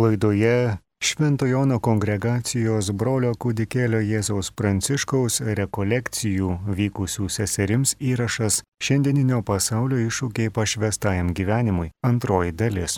Laidoje 0.00 0.78
Šventojono 1.04 1.76
kongregacijos 1.84 2.86
brolio 2.96 3.34
kūdikėlio 3.36 3.98
Jėzaus 4.00 4.48
Pranciškaus 4.56 5.42
rekolekcijų 5.58 6.52
vykusių 6.78 7.26
seserims 7.28 7.92
įrašas 8.00 8.62
šiandieninio 8.80 9.42
pasaulio 9.44 9.98
iššūkiai 10.06 10.52
pašvestajam 10.56 11.34
gyvenimui- 11.36 11.90
antroji 12.10 12.54
dalis. 12.56 12.96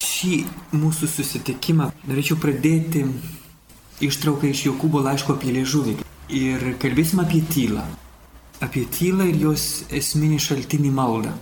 Šį 0.00 0.38
mūsų 0.72 1.10
susitikimą 1.16 1.90
norėčiau 2.08 2.38
pradėti 2.40 3.04
ištrauką 4.00 4.48
iš 4.48 4.64
Jokūbo 4.70 5.04
laiško 5.04 5.36
apie 5.36 5.52
liežuvį. 5.58 5.98
Ir 6.30 6.76
kalbėsim 6.78 7.20
apie 7.20 7.42
tylą. 7.42 7.84
Apie 8.60 8.86
tylą 8.86 9.28
ir 9.28 9.36
jos 9.36 9.84
esminį 9.90 10.40
šaltinį 10.40 10.94
maldą. 10.94 11.36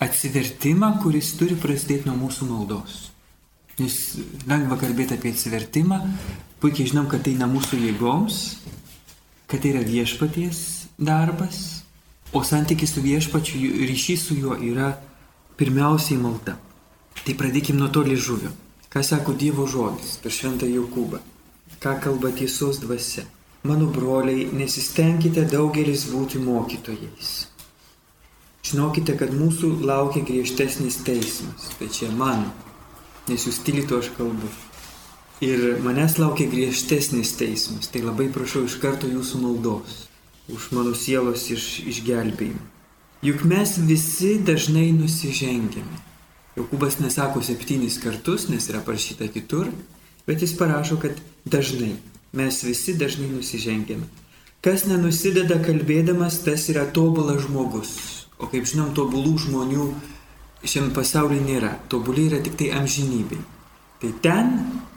Atsivertimą, 0.00 1.00
kuris 1.00 1.32
turi 1.38 1.54
prasidėti 1.54 2.06
nuo 2.10 2.16
mūsų 2.26 2.50
maldos. 2.50 3.11
Nes 3.80 3.94
lengva 4.44 4.76
kalbėti 4.76 5.16
apie 5.16 5.32
atsivertimą, 5.32 6.02
puikiai 6.60 6.90
žinom, 6.90 7.06
kad 7.08 7.24
tai 7.24 7.32
ne 7.38 7.48
mūsų 7.48 7.78
jėgoms, 7.80 8.40
kad 9.48 9.62
tai 9.62 9.72
yra 9.72 9.84
viešpaties 9.86 10.58
darbas, 11.00 11.82
o 12.36 12.42
santykis 12.44 12.92
su 12.92 13.04
viešpačiu, 13.04 13.70
ryšys 13.88 14.26
su 14.28 14.36
juo 14.36 14.58
yra 14.60 14.92
pirmiausiai 15.56 16.20
malda. 16.20 16.58
Tai 17.22 17.34
pradėkim 17.38 17.78
nuo 17.80 17.88
to 17.92 18.02
liežuvio. 18.04 18.52
Ką 18.92 19.00
sako 19.04 19.32
Dievo 19.40 19.64
žodis 19.68 20.18
per 20.20 20.34
šventą 20.34 20.68
Jokūbą? 20.68 21.20
Ką 21.80 21.94
kalba 22.02 22.32
tiesos 22.36 22.80
dvasia? 22.82 23.24
Mano 23.64 23.86
broliai, 23.88 24.48
nesistengkite 24.52 25.46
daugelis 25.48 26.08
būti 26.10 26.40
mokytojais. 26.42 27.30
Žinokite, 28.68 29.14
kad 29.16 29.32
mūsų 29.32 29.78
laukia 29.86 30.24
griežtesnis 30.26 31.00
teismas, 31.06 31.70
tai 31.78 31.88
čia 31.94 32.10
mano 32.12 32.50
nes 33.28 33.46
jūs 33.46 33.62
tylite, 33.66 33.98
aš 33.98 34.12
kalbu. 34.16 34.50
Ir 35.42 35.82
manęs 35.82 36.20
laukia 36.22 36.46
griežtesnis 36.50 37.34
teismas, 37.38 37.90
tai 37.90 38.04
labai 38.04 38.28
prašau 38.30 38.64
iš 38.68 38.78
karto 38.82 39.10
jūsų 39.10 39.42
maldos 39.42 40.02
už 40.52 40.70
mano 40.74 40.94
sielos 40.94 41.48
iš, 41.50 41.82
išgelbėjimą. 41.86 42.62
Juk 43.22 43.44
mes 43.46 43.76
visi 43.78 44.34
dažnai 44.42 44.90
nusižengiame. 44.96 46.00
Jokūbas 46.58 46.98
nesako 47.00 47.40
septynis 47.46 48.00
kartus, 48.02 48.48
nes 48.50 48.66
yra 48.68 48.82
parašyta 48.84 49.28
kitur, 49.32 49.70
bet 50.26 50.42
jis 50.42 50.56
parašo, 50.58 50.98
kad 51.00 51.16
dažnai. 51.46 51.94
Mes 52.34 52.58
visi 52.66 52.96
dažnai 52.98 53.30
nusižengiame. 53.30 54.08
Kas 54.62 54.84
nenusideda 54.86 55.60
kalbėdamas, 55.62 56.40
tas 56.44 56.68
yra 56.70 56.84
tobulas 56.86 57.46
žmogus. 57.46 57.94
O 58.42 58.50
kaip 58.50 58.66
žinom, 58.66 58.90
tobulų 58.96 59.36
žmonių 59.46 59.86
šiam 60.64 60.92
pasaulyje 60.94 61.42
nėra. 61.46 61.72
Tobuliai 61.90 62.30
yra 62.30 62.40
tik 62.44 62.56
tai 62.60 62.70
amžinybė. 62.78 63.38
Tai 64.02 64.10
ten, 64.24 64.52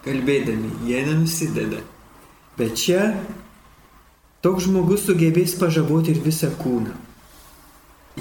kalbėdami, 0.06 0.72
jie 0.88 1.02
nenusideda. 1.06 1.82
Bet 2.58 2.78
čia 2.80 3.14
toks 4.46 4.66
žmogus 4.66 5.06
sugebės 5.06 5.58
pažaboti 5.60 6.16
ir 6.16 6.22
visą 6.26 6.52
kūną. 6.62 6.94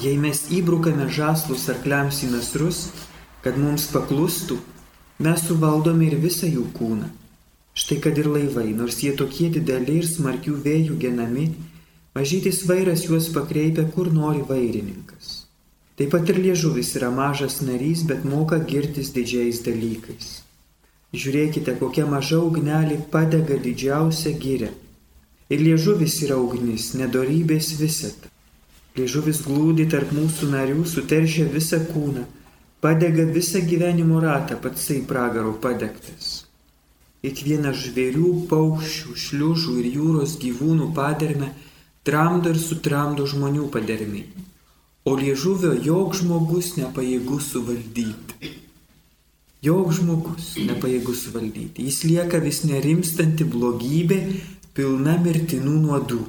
Jei 0.03 0.19
mes 0.19 0.49
įbrukame 0.51 1.07
žaslus 1.13 1.69
arkliams 1.71 2.25
į 2.27 2.33
nasrus, 2.33 2.89
kad 3.45 3.57
mums 3.61 3.87
paklustų, 3.93 4.59
mes 5.23 5.45
suvaldome 5.47 6.09
ir 6.09 6.19
visą 6.19 6.49
jų 6.51 6.65
kūną. 6.75 7.13
Štai 7.75 8.01
kad 8.03 8.19
ir 8.19 8.27
laivai, 8.31 8.73
nors 8.75 9.01
jie 9.03 9.13
tokie 9.19 9.49
dideli 9.55 10.01
ir 10.01 10.09
smarkių 10.09 10.57
vėjų 10.65 10.99
genami, 10.99 11.49
mažytis 12.15 12.65
vairas 12.69 13.07
juos 13.07 13.31
pakreipia, 13.35 13.87
kur 13.95 14.11
nori 14.15 14.43
vairininkas. 14.47 15.14
Taip 15.95 16.11
pat 16.11 16.31
ir 16.33 16.41
liežuvis 16.43 16.89
yra 16.99 17.09
mažas 17.15 17.61
narys, 17.63 18.01
bet 18.11 18.25
moka 18.27 18.57
girtis 18.71 19.13
didžiais 19.15 19.61
dalykais. 19.63 20.31
Žiūrėkite, 21.15 21.77
kokia 21.79 22.07
maža 22.11 22.41
ugnelė 22.43 22.97
padega 23.13 23.55
didžiausią 23.67 24.33
gyrę. 24.43 24.71
Ir 25.55 25.61
liežuvis 25.63 26.17
yra 26.27 26.39
ugnis, 26.43 26.89
nedorybės 26.99 27.69
visat. 27.79 28.27
Liežuvis 28.99 29.45
glūdi 29.47 29.87
tarp 29.93 30.11
mūsų 30.17 30.49
narių, 30.51 30.83
suteršia 30.95 31.47
visą 31.53 31.79
kūną, 31.93 32.25
padega 32.83 33.27
visą 33.37 33.63
gyvenimo 33.69 34.19
ratą, 34.25 34.59
patsai 34.65 34.97
pragaro 35.13 35.53
padegtas. 35.67 36.33
Kiekvieną 37.23 37.71
žvėrių, 37.85 38.33
paukščių, 38.51 39.15
šliužų 39.27 39.77
ir 39.85 39.87
jūros 40.01 40.35
gyvūnų 40.43 40.91
padermę 40.99 41.53
tramdo 42.03 42.51
ir 42.51 42.59
sutramdo 42.59 43.29
žmonių 43.31 43.71
padermiai 43.79 44.27
o 45.05 45.15
liežuvio 45.21 45.75
jok 45.85 46.17
žmogus 46.17 46.75
nepajėgus 46.79 47.51
suvaldyti. 47.53 48.53
Jok 49.65 49.93
žmogus 49.97 50.55
nepajėgus 50.61 51.27
suvaldyti. 51.27 51.85
Jis 51.89 52.03
lieka 52.09 52.41
vis 52.45 52.63
nerimstanti 52.69 53.45
blogybė, 53.49 54.21
pilna 54.77 55.19
mirtinų 55.25 55.75
nuodų. 55.85 56.23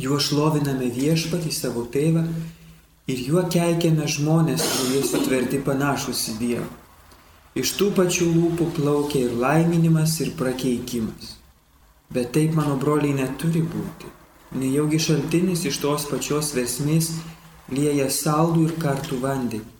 Juo 0.00 0.18
šloviname 0.18 0.88
viešpatį 0.92 1.52
savo 1.54 1.84
tėvą 1.92 2.24
ir 3.06 3.20
juo 3.28 3.44
keikiame 3.52 4.08
žmonės, 4.10 4.64
kurie 4.78 5.04
sutverti 5.06 5.60
panašus 5.62 6.24
į 6.32 6.38
Dievą. 6.40 6.66
Iš 7.54 7.76
tų 7.78 7.92
pačių 7.94 8.26
lūpų 8.32 8.72
plaukia 8.74 9.28
ir 9.28 9.36
laiminimas, 9.38 10.16
ir 10.24 10.32
prakeikimas. 10.34 11.36
Bet 12.10 12.32
taip, 12.34 12.56
mano 12.58 12.74
broliai, 12.80 13.14
neturi 13.14 13.62
būti. 13.62 14.10
Nejaugi 14.58 14.98
šaltinis 15.02 15.62
iš 15.68 15.78
tos 15.82 16.08
pačios 16.10 16.50
versmės 16.56 17.12
lieja 17.74 18.08
saldų 18.10 18.68
ir 18.68 18.74
kartų 18.80 19.20
vandenį. 19.22 19.74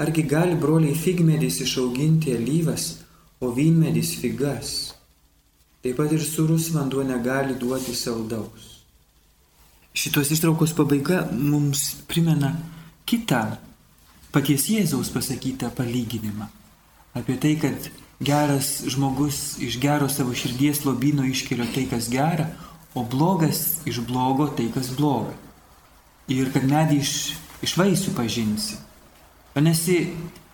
Argi 0.00 0.22
gali 0.24 0.56
broliai 0.56 0.96
figmedis 0.96 1.58
išauginti 1.60 2.32
alyvas, 2.32 3.02
o 3.40 3.50
vynmedis 3.52 4.14
figas? 4.16 4.70
Taip 5.84 5.98
pat 5.98 6.12
ir 6.16 6.22
surus 6.24 6.70
vanduo 6.72 7.04
negali 7.04 7.56
duoti 7.60 7.92
saldaus. 7.96 8.68
Šitos 9.92 10.30
ištraukos 10.32 10.72
pabaiga 10.76 11.26
mums 11.32 11.82
primena 12.08 12.54
kitą 13.04 13.42
paties 14.32 14.68
Jėzaus 14.72 15.10
pasakytą 15.12 15.68
palyginimą. 15.76 16.48
Apie 17.18 17.36
tai, 17.42 17.56
kad 17.60 17.90
geras 18.24 18.72
žmogus 18.88 19.58
iš 19.60 19.76
gero 19.82 20.08
savo 20.08 20.32
širdies 20.32 20.84
lobino 20.86 21.26
iškelia 21.28 21.68
tai, 21.74 21.84
kas 21.92 22.08
gera, 22.08 22.48
o 22.94 23.04
blogas 23.04 23.82
iš 23.84 24.00
blogo 24.06 24.48
tai, 24.56 24.70
kas 24.72 24.94
bloga 24.96 25.36
ir 26.28 26.50
kad 26.54 26.66
medį 26.68 27.00
iš, 27.00 27.14
iš 27.64 27.76
vaisių 27.80 28.14
pažinsi. 28.16 28.78
Panesi, 29.54 29.98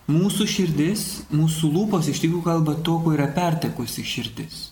mūsų 0.08 0.46
širdis, 0.48 1.04
mūsų 1.34 1.70
lūpos 1.74 2.08
iš 2.12 2.22
tikrųjų 2.22 2.44
kalba 2.46 2.76
to, 2.86 2.96
ko 3.02 3.12
yra 3.16 3.26
pertekusi 3.34 4.04
širdis. 4.06 4.62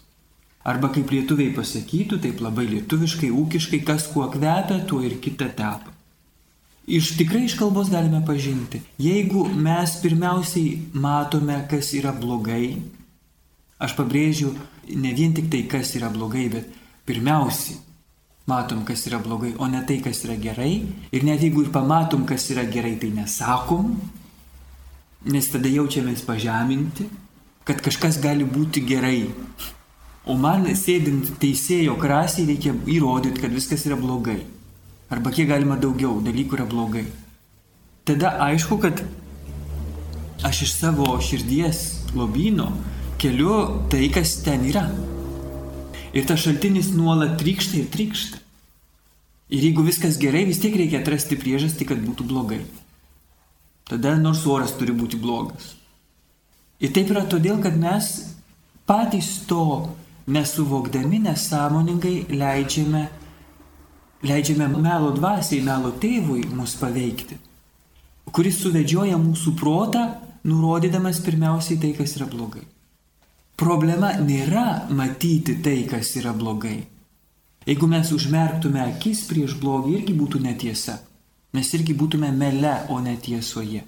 Arba 0.64 0.88
kaip 0.94 1.10
lietuviai 1.12 1.52
pasakytų, 1.52 2.20
taip 2.24 2.40
labai 2.40 2.64
lietuviškai, 2.70 3.28
ūkiškai, 3.28 3.82
kas 3.84 4.06
kuo 4.08 4.24
kvepia, 4.32 4.78
tuo 4.88 5.02
ir 5.04 5.18
kita 5.20 5.50
tepa. 5.52 5.92
Iš 6.84 7.14
tikrai 7.16 7.46
iš 7.46 7.56
kalbos 7.56 7.88
galime 7.92 8.20
pažinti. 8.24 8.82
Jeigu 9.00 9.46
mes 9.48 9.96
pirmiausiai 10.02 10.78
matome, 11.00 11.56
kas 11.68 11.92
yra 11.96 12.12
blogai, 12.16 12.76
aš 13.80 13.96
pabrėžiu 13.96 14.52
ne 14.92 15.12
vien 15.16 15.32
tik 15.36 15.48
tai, 15.52 15.62
kas 15.68 15.94
yra 15.96 16.10
blogai, 16.12 16.48
bet 16.52 16.68
pirmiausiai 17.08 17.80
matom, 18.46 18.84
kas 18.84 19.06
yra 19.08 19.18
blogai, 19.18 19.54
o 19.58 19.66
ne 19.66 19.80
tai, 19.86 20.00
kas 20.04 20.24
yra 20.26 20.36
gerai. 20.40 20.82
Ir 21.12 21.24
net 21.24 21.42
jeigu 21.44 21.64
ir 21.64 21.72
pamatom, 21.72 22.26
kas 22.28 22.50
yra 22.52 22.66
gerai, 22.68 22.96
tai 23.00 23.10
nesakom, 23.14 23.94
nes 25.32 25.48
tada 25.48 25.70
jaučiamės 25.72 26.24
pažeminti, 26.26 27.08
kad 27.64 27.80
kažkas 27.84 28.20
gali 28.20 28.44
būti 28.44 28.84
gerai. 28.84 29.30
O 30.28 30.36
man 30.40 30.66
sėdint 30.76 31.34
teisėjo 31.40 31.96
krasiai 32.00 32.48
reikia 32.48 32.72
įrodyti, 32.88 33.40
kad 33.44 33.52
viskas 33.52 33.84
yra 33.88 33.96
blogai. 34.00 34.40
Arba 35.12 35.32
kiek 35.32 35.48
galima 35.48 35.76
daugiau 35.80 36.20
dalykų 36.24 36.58
yra 36.58 36.68
blogai. 36.68 37.04
Tada 38.04 38.34
aišku, 38.44 38.78
kad 38.80 39.00
aš 40.44 40.62
iš 40.66 40.72
savo 40.76 41.14
širdies 41.24 42.10
lobino 42.16 42.70
keliu 43.20 43.84
tai, 43.92 44.08
kas 44.12 44.36
ten 44.44 44.64
yra. 44.68 44.84
Ir 46.14 46.26
tas 46.28 46.44
šaltinis 46.44 46.92
nuolat 46.94 47.34
trykšta 47.40 47.80
ir 47.80 47.90
trykšta. 47.90 48.38
Ir 49.54 49.66
jeigu 49.68 49.82
viskas 49.84 50.16
gerai, 50.22 50.44
vis 50.48 50.60
tiek 50.62 50.76
reikia 50.78 51.02
atrasti 51.02 51.36
priežastį, 51.38 51.88
kad 51.90 52.00
būtų 52.02 52.26
blogai. 52.30 52.62
Tada 53.90 54.14
nors 54.16 54.46
oras 54.48 54.72
turi 54.78 54.94
būti 54.96 55.18
blogas. 55.20 55.74
Ir 56.80 56.94
taip 56.94 57.10
yra 57.12 57.26
todėl, 57.28 57.58
kad 57.62 57.76
mes 57.78 58.14
patys 58.88 59.44
to 59.48 59.92
nesuvokdami, 60.26 61.20
nesąmoningai 61.26 62.16
leidžiame, 62.32 63.04
leidžiame 64.24 64.68
melo 64.72 65.12
dvasiai, 65.16 65.62
melo 65.66 65.92
tėvui 66.00 66.46
mus 66.54 66.76
paveikti, 66.80 67.36
kuris 68.32 68.62
suvedžioja 68.62 69.18
mūsų 69.20 69.54
protą, 69.60 70.06
nurodydamas 70.48 71.20
pirmiausiai 71.24 71.80
tai, 71.80 71.92
kas 71.98 72.16
yra 72.18 72.28
blogai. 72.30 72.64
Problema 73.54 74.10
nėra 74.18 74.88
matyti 74.90 75.54
tai, 75.62 75.84
kas 75.86 76.16
yra 76.18 76.32
blogai. 76.34 76.80
Jeigu 77.64 77.86
mes 77.88 78.10
užmerktume 78.12 78.80
akis 78.82 79.22
prieš 79.28 79.54
blogį, 79.60 79.92
irgi 80.00 80.14
būtų 80.18 80.40
netiesa. 80.42 80.98
Mes 81.54 81.70
irgi 81.78 81.94
būtume 81.94 82.32
mele, 82.34 82.74
o 82.90 82.98
netiesoje. 83.00 83.84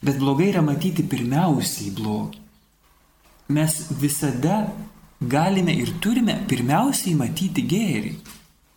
Bet 0.00 0.16
blogai 0.18 0.48
yra 0.48 0.62
matyti 0.64 1.04
pirmiausiai 1.04 1.92
blogį. 1.92 2.40
mes 3.48 3.74
visada 4.00 4.72
galime 5.20 5.74
ir 5.74 5.92
turime 6.00 6.34
pirmiausiai 6.48 7.14
matyti 7.14 7.62
gėrį. 7.62 8.16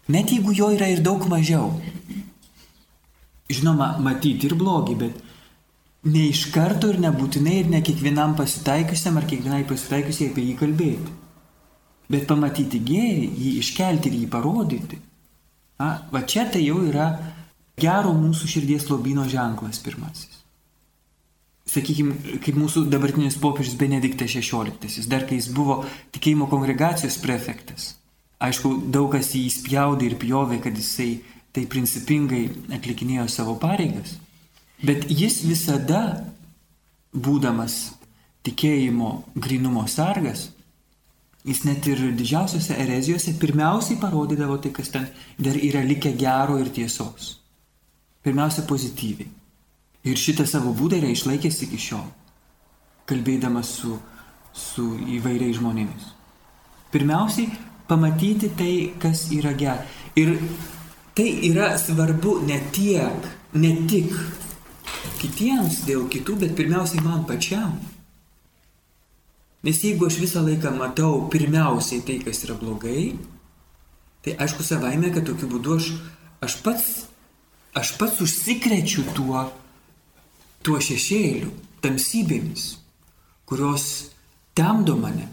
Net 0.10 0.32
jeigu 0.32 0.54
jo 0.54 0.70
yra 0.76 0.88
ir 0.90 1.02
daug 1.02 1.26
mažiau. 1.30 1.72
Žinoma, 3.50 3.98
matyti 3.98 4.46
ir 4.46 4.54
blogį, 4.56 4.96
bet 4.96 5.29
ne 6.04 6.28
iš 6.30 6.46
karto 6.54 6.90
ir 6.94 7.00
nebūtinai 7.04 7.58
ir 7.64 7.70
ne 7.72 7.82
kiekvienam 7.84 8.36
pasitaikiusiam 8.40 9.18
ar 9.20 9.28
kiekvienai 9.28 9.66
pasitaikiusiai 9.68 10.32
apie 10.32 10.46
jį 10.48 10.56
kalbėti. 10.62 11.16
Bet 12.10 12.26
pamatyti 12.30 12.80
gėrį, 12.82 13.28
jį 13.38 13.52
iškelti 13.60 14.10
ir 14.10 14.18
jį 14.24 14.30
parodyti. 14.32 15.00
A, 15.80 15.90
va 16.12 16.24
čia 16.28 16.48
tai 16.52 16.64
jau 16.66 16.80
yra 16.88 17.12
gero 17.80 18.14
mūsų 18.16 18.50
širdies 18.50 18.88
lobino 18.90 19.28
ženklas 19.30 19.80
pirmasis. 19.84 20.40
Sakykime, 21.70 22.40
kaip 22.42 22.58
mūsų 22.58 22.88
dabartinis 22.90 23.38
popiežius 23.38 23.78
Benediktas 23.78 24.34
XVI, 24.34 25.06
dar 25.12 25.28
kai 25.30 25.38
jis 25.38 25.52
buvo 25.54 25.84
tikėjimo 26.16 26.48
kongregacijos 26.50 27.20
prefektas. 27.22 27.94
Aišku, 28.42 28.72
daug 28.90 29.12
kas 29.14 29.36
jį 29.36 29.44
įspjaudė 29.52 30.10
ir 30.10 30.16
pjovė, 30.18 30.58
kad 30.64 30.74
jisai 30.74 31.20
tai 31.54 31.68
principingai 31.70 32.48
atlikinėjo 32.74 33.28
savo 33.30 33.58
pareigas. 33.62 34.16
Bet 34.80 35.10
jis 35.12 35.42
visada, 35.44 36.24
būdamas 37.12 37.98
tikėjimo 38.48 39.10
grinumo 39.36 39.84
sargas, 39.92 40.50
jis 41.44 41.66
net 41.68 41.88
ir 41.92 42.06
didžiausiose 42.16 42.78
erezijose 42.80 43.36
pirmiausiai 43.42 44.00
parodydavo 44.00 44.60
tai, 44.64 44.72
kas 44.76 44.92
ten 44.94 45.10
dar 45.40 45.60
yra 45.60 45.84
likę 45.84 46.14
gero 46.16 46.60
ir 46.62 46.72
tiesos. 46.72 47.36
Pirmiausia, 48.24 48.64
pozityviai. 48.68 49.28
Ir 50.08 50.20
šitą 50.20 50.46
savo 50.48 50.72
būdą 50.76 51.00
yra 51.02 51.12
išlaikęs 51.12 51.60
iki 51.66 51.80
šiol, 51.80 52.06
kalbėdamas 53.10 53.72
su, 53.82 53.98
su 54.56 54.94
įvairiais 55.20 55.58
žmonėmis. 55.60 56.12
Pirmiausiai, 56.94 57.52
pamatyti 57.90 58.52
tai, 58.56 58.74
kas 59.02 59.28
yra 59.36 59.52
gera. 59.60 59.84
Ir 60.16 60.38
tai 61.18 61.28
yra 61.50 61.74
svarbu 61.80 62.40
ne 62.48 62.62
tiek, 62.76 63.28
ne 63.60 63.74
tik 63.92 64.16
kitiems 65.20 65.84
dėl 65.88 66.08
kitų, 66.12 66.38
bet 66.44 66.56
pirmiausiai 66.58 67.04
man 67.04 67.26
pačiam. 67.30 67.78
Nes 69.66 69.82
jeigu 69.84 70.08
aš 70.08 70.20
visą 70.22 70.44
laiką 70.46 70.72
matau 70.78 71.26
pirmiausiai 71.32 72.04
tai, 72.08 72.20
kas 72.24 72.46
yra 72.48 72.56
blogai, 72.56 73.18
tai 74.24 74.38
aišku 74.40 74.64
savaime, 74.64 75.12
kad 75.12 75.28
tokiu 75.28 75.50
būdu 75.52 75.76
aš, 75.76 75.90
aš, 76.46 76.60
pats, 76.64 76.86
aš 77.76 77.92
pats 78.00 78.22
užsikrečiu 78.24 79.04
tuo, 79.18 79.44
tuo 80.64 80.80
šešėliu, 80.80 81.52
tamsybėmis, 81.84 82.70
kurios 83.50 83.90
temdo 84.56 84.96
mane. 85.00 85.28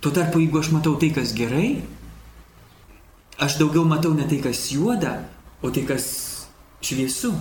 Tuo 0.00 0.12
tarpu, 0.12 0.40
jeigu 0.40 0.60
aš 0.60 0.72
matau 0.72 0.96
tai, 1.00 1.12
kas 1.12 1.36
gerai, 1.36 1.82
aš 3.36 3.60
daugiau 3.60 3.84
matau 3.84 4.16
ne 4.16 4.24
tai, 4.28 4.40
kas 4.44 4.64
juoda, 4.72 5.18
o 5.60 5.68
tai, 5.68 5.84
kas 5.88 6.08
šviesu. 6.84 7.34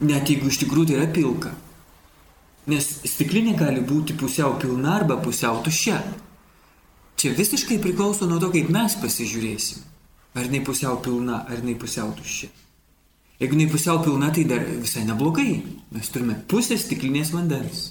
Net 0.00 0.30
jeigu 0.32 0.48
iš 0.48 0.62
tikrųjų 0.62 0.88
tai 0.88 0.96
yra 0.96 1.10
pilka. 1.12 1.52
Nes 2.70 2.86
stiklinė 3.04 3.52
gali 3.58 3.82
būti 3.84 4.16
pusiau 4.16 4.54
pilna 4.60 4.94
arba 5.00 5.18
pusiau 5.20 5.60
tuščia. 5.64 5.98
Čia 7.20 7.34
visiškai 7.36 7.76
priklauso 7.82 8.28
nuo 8.28 8.38
to, 8.40 8.48
kaip 8.54 8.70
mes 8.72 8.96
pasižiūrėsim. 9.02 9.84
Ar 10.38 10.46
jinai 10.46 10.62
pusiau 10.64 10.96
pilna, 11.04 11.42
ar 11.44 11.60
jinai 11.60 11.76
pusiau 11.76 12.14
tuščia. 12.16 12.48
Jeigu 13.40 13.56
jinai 13.56 13.72
pusiau 13.72 14.00
pilna, 14.04 14.30
tai 14.32 14.44
dar 14.48 14.64
visai 14.64 15.04
neblogai. 15.08 15.62
Mes 15.92 16.08
turime 16.12 16.38
pusę 16.48 16.78
stiklinės 16.80 17.34
vandens. 17.36 17.90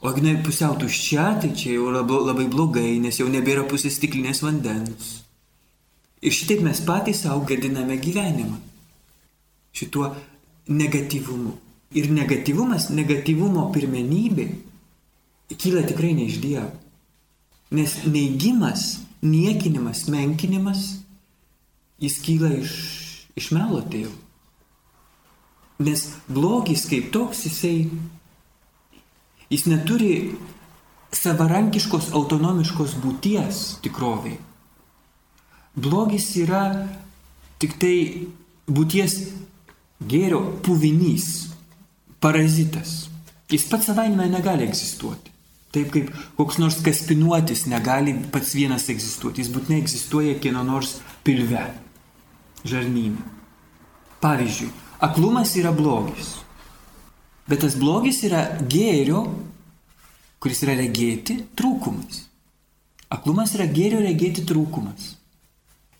O 0.00 0.08
jeigu 0.08 0.22
jinai 0.22 0.42
pusiau 0.44 0.76
tuščia, 0.80 1.28
tai 1.42 1.52
čia 1.56 1.74
jau 1.76 1.92
labai 1.92 2.46
blogai, 2.48 2.98
nes 3.04 3.20
jau 3.20 3.28
nebėra 3.28 3.66
pusės 3.68 3.96
stiklinės 4.00 4.40
vandens. 4.44 5.14
Ir 6.24 6.34
šitaip 6.34 6.64
mes 6.64 6.80
patys 6.86 7.24
savo 7.24 7.44
gadiname 7.48 7.96
gyvenimą. 8.00 8.58
Šituo 9.76 10.12
negatyvumu. 10.68 11.56
Ir 11.96 12.10
negatyvumas, 12.12 12.90
negatyvumo 12.92 13.70
pirmenybė 13.72 14.48
kyla 15.56 15.82
tikrai 15.88 16.12
ne 16.14 16.26
iš 16.28 16.40
Dievo. 16.42 16.70
Nes 17.70 17.94
neigimas, 18.04 19.00
niekinimas, 19.22 20.06
menkinimas, 20.08 21.00
jis 22.00 22.18
kyla 22.24 22.52
iš, 22.60 22.72
iš 23.36 23.50
melo 23.56 23.80
tėvų. 23.84 24.12
Nes 25.84 26.04
blogis 26.28 26.86
kaip 26.90 27.12
toks, 27.14 27.44
jisai, 27.46 27.88
jis 29.48 29.66
neturi 29.70 30.12
savarankiškos, 31.14 32.10
autonomiškos 32.16 32.96
būties 33.02 33.78
tikroviai. 33.84 34.40
Blogis 35.78 36.32
yra 36.40 36.64
tik 37.62 37.76
tai 37.78 38.26
būties 38.66 39.20
gėrio 40.04 40.40
puvinys, 40.62 41.48
parazitas. 42.20 43.08
Jis 43.48 43.64
pats 43.70 43.88
savaime 43.88 44.28
negali 44.28 44.66
egzistuoti. 44.68 45.32
Taip 45.72 45.90
kaip 45.92 46.12
koks 46.36 46.58
nors 46.60 46.78
kaspinuotis 46.84 47.66
negali 47.68 48.14
pats 48.32 48.54
vienas 48.56 48.88
egzistuoti. 48.92 49.42
Jis 49.42 49.52
būtinai 49.52 49.80
egzistuoja 49.82 50.38
kieno 50.40 50.62
nors 50.64 50.98
pilve, 51.24 51.64
žarnyne. 52.64 53.24
Pavyzdžiui, 54.22 54.70
aklumas 55.04 55.54
yra 55.60 55.72
blogis. 55.72 56.38
Bet 57.48 57.62
tas 57.64 57.76
blogis 57.80 58.22
yra 58.28 58.42
gėrio, 58.68 59.22
kuris 60.42 60.64
yra 60.66 60.74
regėti, 60.78 61.38
trūkumas. 61.56 62.24
Aklumas 63.12 63.54
yra 63.56 63.64
gėrio 63.72 64.02
regėti 64.04 64.44
trūkumas. 64.48 65.14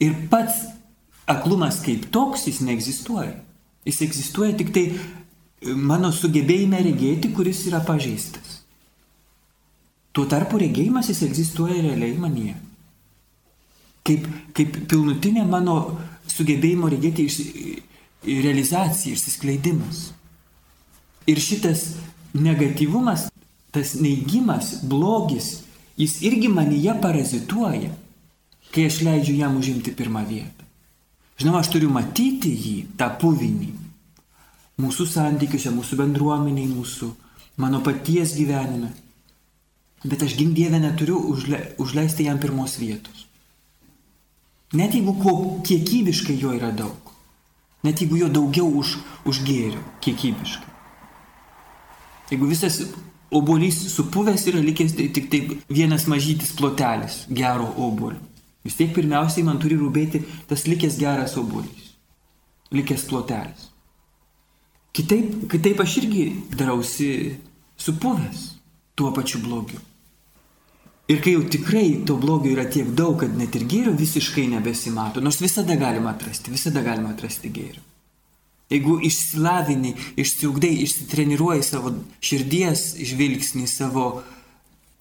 Ir 0.04 0.14
pats 0.30 0.60
aklumas 1.28 1.80
kaip 1.84 2.10
toks 2.12 2.44
jis 2.50 2.60
neegzistuoja. 2.64 3.36
Jis 3.86 4.00
egzistuoja 4.08 4.56
tik 4.58 4.72
tai 4.74 4.84
e, 4.90 5.74
mano 5.74 6.10
sugebėjime 6.14 6.80
regėti, 6.84 7.32
kuris 7.34 7.64
yra 7.70 7.80
pažeistas. 7.84 8.58
Tuo 10.12 10.26
tarpu 10.26 10.58
regėjimas 10.58 11.10
jis 11.12 11.22
egzistuoja 11.28 11.78
realiai 11.84 12.16
manyje. 12.18 12.56
Kaip, 14.08 14.24
kaip 14.56 14.80
pilnutinė 14.90 15.44
mano 15.46 15.78
sugebėjimo 16.32 16.88
regėti 16.90 17.26
iš, 17.28 17.38
realizacija, 18.26 19.14
išsiskleidimas. 19.14 20.08
Ir 21.28 21.40
šitas 21.40 21.94
negatyvumas, 22.34 23.28
tas 23.70 23.94
neigimas, 24.00 24.78
blogis, 24.82 25.62
jis 25.98 26.18
irgi 26.24 26.48
manyje 26.48 26.94
parazituoja, 27.02 27.90
kai 28.72 28.88
aš 28.88 29.02
leidžiu 29.04 29.36
jam 29.38 29.58
užimti 29.60 29.94
pirmą 29.96 30.24
vietą. 30.28 30.67
Žinoma, 31.38 31.60
aš 31.62 31.70
turiu 31.70 31.90
matyti 31.94 32.50
jį, 32.50 32.76
tą 32.98 33.12
puvinį. 33.20 33.68
Mūsų 34.82 35.06
santykiuose, 35.10 35.70
mūsų 35.74 35.98
bendruomeniai, 36.00 36.66
mūsų, 36.70 37.12
mano 37.62 37.78
paties 37.82 38.34
gyvenime. 38.38 38.90
Bet 40.04 40.22
aš 40.22 40.36
gink 40.38 40.54
Dievę 40.54 40.78
neturiu 40.82 41.18
užle, 41.32 41.60
užleisti 41.82 42.26
jam 42.26 42.38
pirmos 42.42 42.76
vietos. 42.78 43.26
Net 44.78 44.94
jeigu 44.94 45.14
ko 45.22 45.34
kiekybiškai 45.66 46.36
jo 46.38 46.52
yra 46.54 46.70
daug. 46.74 47.12
Net 47.86 48.02
jeigu 48.02 48.18
jo 48.20 48.28
daugiau 48.30 48.68
už, 48.82 48.98
už 49.26 49.42
gėrio 49.46 49.82
kiekybiškai. 50.04 50.74
Jeigu 52.30 52.50
visas 52.50 52.82
obolys 53.30 53.78
supuvęs 53.94 54.46
yra 54.50 54.60
likęs 54.62 54.94
tai 54.98 55.08
tik 55.14 55.30
taip 55.32 55.54
vienas 55.70 56.06
mažytis 56.10 56.52
plotelis 56.58 57.22
gero 57.30 57.70
obolio. 57.76 58.20
Vis 58.68 58.76
tiek 58.76 58.92
pirmiausiai 58.92 59.46
man 59.46 59.56
turi 59.62 59.78
rūpėti 59.80 60.20
tas 60.50 60.66
likęs 60.68 60.98
geras 61.00 61.38
obuolys, 61.40 61.92
likęs 62.76 63.06
plotelis. 63.08 63.70
Kitaip, 64.92 65.46
kitaip 65.48 65.80
aš 65.80 65.94
irgi 66.02 66.24
darausi 66.52 67.10
supuvęs 67.80 68.42
tuo 68.98 69.12
pačiu 69.16 69.40
blogiu. 69.40 69.80
Ir 71.08 71.22
kai 71.24 71.32
jau 71.38 71.44
tikrai 71.48 72.02
to 72.04 72.18
blogio 72.20 72.52
yra 72.52 72.66
tiek 72.68 72.90
daug, 72.92 73.14
kad 73.22 73.32
net 73.32 73.54
ir 73.56 73.64
gėrio 73.70 73.94
visiškai 73.96 74.44
nebesimato, 74.52 75.22
nors 75.24 75.40
visada 75.40 75.78
galima 75.80 76.12
atrasti, 76.12 76.52
visada 76.52 76.82
galima 76.84 77.14
atrasti 77.14 77.48
gėrio. 77.48 77.80
Jeigu 78.68 78.98
išsilavini, 79.08 79.94
išsiugdai, 80.20 80.74
išsitreniruoji 80.84 81.64
savo 81.64 81.94
širdies 82.20 82.90
žvilgsnį, 83.00 83.64
savo, 83.64 84.08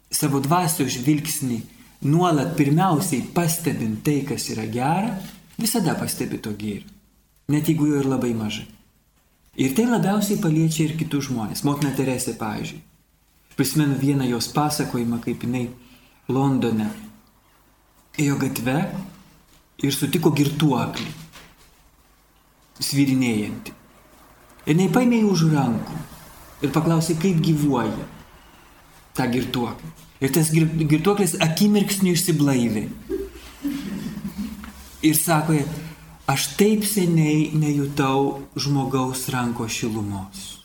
savo 0.07 0.39
dvasio 0.39 0.87
žvilgsnį, 0.87 1.59
nuolat 2.05 2.55
pirmiausiai 2.57 3.25
pastebint 3.33 4.03
tai, 4.03 4.21
kas 4.27 4.49
yra 4.53 4.67
gera, 4.71 5.15
visada 5.57 5.95
pastebi 5.97 6.39
to 6.41 6.53
gėrio. 6.57 6.89
Net 7.47 7.69
jeigu 7.69 7.87
jo 7.87 8.01
ir 8.01 8.09
labai 8.09 8.33
mažai. 8.35 8.67
Ir 9.57 9.73
tai 9.73 9.87
labiausiai 9.89 10.37
paliečia 10.41 10.85
ir 10.85 10.97
kitus 10.99 11.31
žmonės. 11.31 11.63
Motina 11.65 11.93
Teresė, 11.95 12.35
pavyzdžiui. 12.37 12.83
Prisimenu 13.57 13.95
vieną 13.97 14.27
jos 14.29 14.51
pasakojimą, 14.53 15.17
kaip 15.23 15.45
jinai 15.47 15.63
Londone 16.29 16.91
ėjo 18.17 18.35
gatve 18.41 18.75
ir 19.81 19.95
sutiko 19.95 20.29
girtuoklį, 20.35 21.07
svirinėjantį. 22.81 23.73
Ir 24.67 24.75
jinai 24.75 24.91
paėmė 24.93 25.23
jį 25.23 25.31
už 25.31 25.45
rankų 25.55 25.97
ir 26.65 26.73
paklausė, 26.75 27.17
kaip 27.21 27.41
gyvuoja. 27.41 28.13
tą 29.17 29.25
girtuoklį. 29.33 30.06
Ir 30.21 30.33
tas 30.33 30.49
girtuoklis 30.51 31.35
akimirksniu 31.43 32.15
išsiblaivė. 32.17 32.87
Ir 35.05 35.17
sako, 35.17 35.59
aš 36.27 36.47
taip 36.57 36.85
seniai 36.89 37.51
nejutau 37.53 38.47
žmogaus 38.57 39.27
ranko 39.33 39.67
šilumos. 39.69 40.57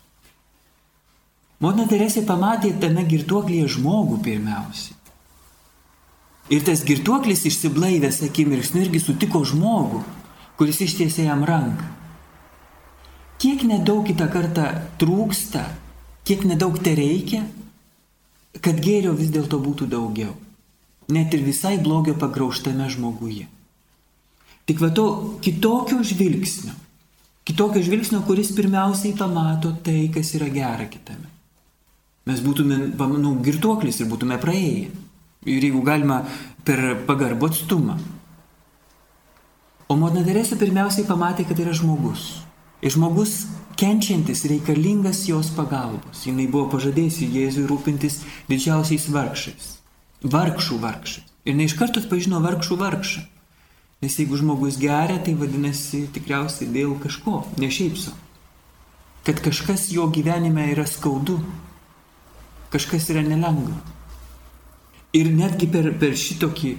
Motina 1.63 1.85
Teresė 1.87 2.25
pamatė 2.27 2.73
tame 2.81 3.05
girtuoklyje 3.07 3.69
žmogų 3.77 4.17
pirmiausiai. 4.25 4.97
Ir 6.51 6.63
tas 6.67 6.81
girtuoklis 6.83 7.45
išsiblaivęs 7.47 8.19
akimirksniu 8.25 8.81
irgi 8.83 8.99
sutiko 8.99 9.45
žmogų, 9.47 10.01
kuris 10.59 10.81
ištiesė 10.83 11.29
jam 11.29 11.45
ranką. 11.47 11.87
Kiek 13.39 13.63
nedaug 13.67 14.03
kitą 14.09 14.27
kartą 14.33 14.65
trūksta, 14.99 15.63
kiek 16.27 16.43
nedaug 16.47 16.75
te 16.83 16.93
reikia, 16.99 17.45
kad 18.61 18.79
gėrio 18.83 19.13
vis 19.17 19.31
dėlto 19.33 19.59
būtų 19.61 19.87
daugiau. 19.89 20.35
Net 21.13 21.33
ir 21.33 21.43
visai 21.43 21.77
blogio 21.81 22.13
pagrauštame 22.19 22.87
žmoguje. 22.89 23.47
Tik 24.69 24.79
va 24.79 24.89
to 24.95 25.05
kitokio 25.43 25.99
žvilgsnio. 26.05 26.73
Kitokio 27.43 27.81
žvilgsnio, 27.83 28.21
kuris 28.23 28.53
pirmiausiai 28.55 29.17
pamato 29.19 29.73
tai, 29.83 30.07
kas 30.13 30.31
yra 30.37 30.47
gera 30.53 30.87
kitame. 30.87 31.27
Mes 32.23 32.39
būtume, 32.39 32.93
nu, 33.19 33.33
girtuoklis 33.43 33.99
ir 33.99 34.07
būtume 34.07 34.37
praėję. 34.39 34.93
Ir 35.43 35.65
jeigu 35.67 35.81
galima 35.83 36.21
per 36.63 37.03
pagarbų 37.03 37.49
atstumą. 37.51 37.97
O 39.91 39.97
motina 39.99 40.23
Teresė 40.23 40.55
pirmiausiai 40.55 41.03
pamatė, 41.09 41.43
kad 41.49 41.59
yra 41.59 41.75
žmogus. 41.75 42.29
Ir 42.79 42.95
žmogus 42.95 43.41
kenčiantis 43.83 44.45
reikalingas 44.47 45.25
jos 45.27 45.49
pagalbos. 45.51 46.23
Jis 46.23 46.47
buvo 46.47 46.69
pažadėjusi 46.71 47.27
Jėzui 47.35 47.67
rūpintis 47.67 48.21
didžiausiais 48.47 49.09
vargšais. 49.11 49.65
Vargšų 50.23 50.79
vargšais. 50.79 51.27
Ir 51.43 51.57
ne 51.59 51.67
iš 51.67 51.75
karto 51.75 51.99
pažino 52.07 52.39
vargšų 52.39 52.77
vargšą. 52.79 53.25
Nes 54.03 54.15
jeigu 54.19 54.39
žmogus 54.39 54.77
geria, 54.79 55.19
tai 55.19 55.35
vadinasi 55.35 56.05
tikriausiai 56.15 56.69
dėl 56.71 56.95
kažko, 57.03 57.43
ne 57.59 57.67
šiaip 57.71 57.99
so. 57.99 58.15
Kad 59.27 59.43
kažkas 59.43 59.89
jo 59.91 60.07
gyvenime 60.11 60.69
yra 60.71 60.87
skaudu, 60.87 61.37
kažkas 62.71 63.09
yra 63.11 63.23
nelengva. 63.23 63.75
Ir 65.15 65.31
netgi 65.31 65.67
per, 65.71 65.91
per 65.99 66.15
šitokį 66.19 66.77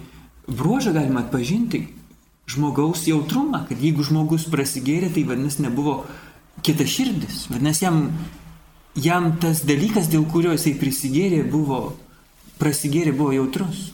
bruožą 0.48 0.96
galima 0.96 1.24
atpažinti 1.24 1.86
žmogaus 2.48 3.04
jautrumą, 3.08 3.66
kad 3.68 3.80
jeigu 3.80 4.04
žmogus 4.04 4.48
prasigėrė, 4.52 5.12
tai 5.12 5.24
vadinasi 5.28 5.64
nebuvo 5.64 6.02
kita 6.62 6.86
širdis. 6.86 7.46
Vadinasi, 7.50 7.84
jam, 7.86 8.04
jam 8.94 9.32
tas 9.40 9.64
dalykas, 9.66 10.10
dėl 10.12 10.28
kurio 10.30 10.52
jisai 10.54 10.76
prisigėrė, 10.78 11.42
buvo, 11.50 11.96
prasigėrė, 12.60 13.16
buvo 13.16 13.32
jautrus. 13.34 13.90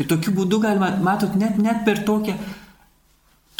Ir 0.00 0.08
tokiu 0.08 0.32
būdu 0.34 0.58
galima, 0.62 0.94
matot, 1.04 1.36
net, 1.36 1.60
net 1.60 1.84
per 1.84 2.02
tokią 2.08 2.38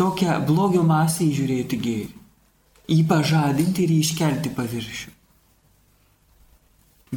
tokią 0.00 0.38
blogio 0.49 0.83
masę 0.87 1.26
įžiūrėti 1.26 1.78
gėrį, 1.85 2.12
jį 2.88 3.00
pažadinti 3.09 3.85
ir 3.85 3.95
jį 3.95 3.99
iškelti 4.04 4.52
paviršių. 4.57 5.11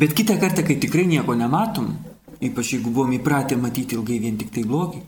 Bet 0.03 0.15
kitą 0.17 0.35
kartą, 0.41 0.65
kai 0.67 0.79
tikrai 0.81 1.05
nieko 1.07 1.35
nematom, 1.37 1.93
ypač 2.43 2.73
jeigu 2.73 2.91
buvom 2.91 3.13
įpratę 3.15 3.55
matyti 3.61 3.95
ilgai 3.95 4.17
vien 4.23 4.39
tik 4.41 4.51
tai 4.55 4.65
blogį, 4.67 5.03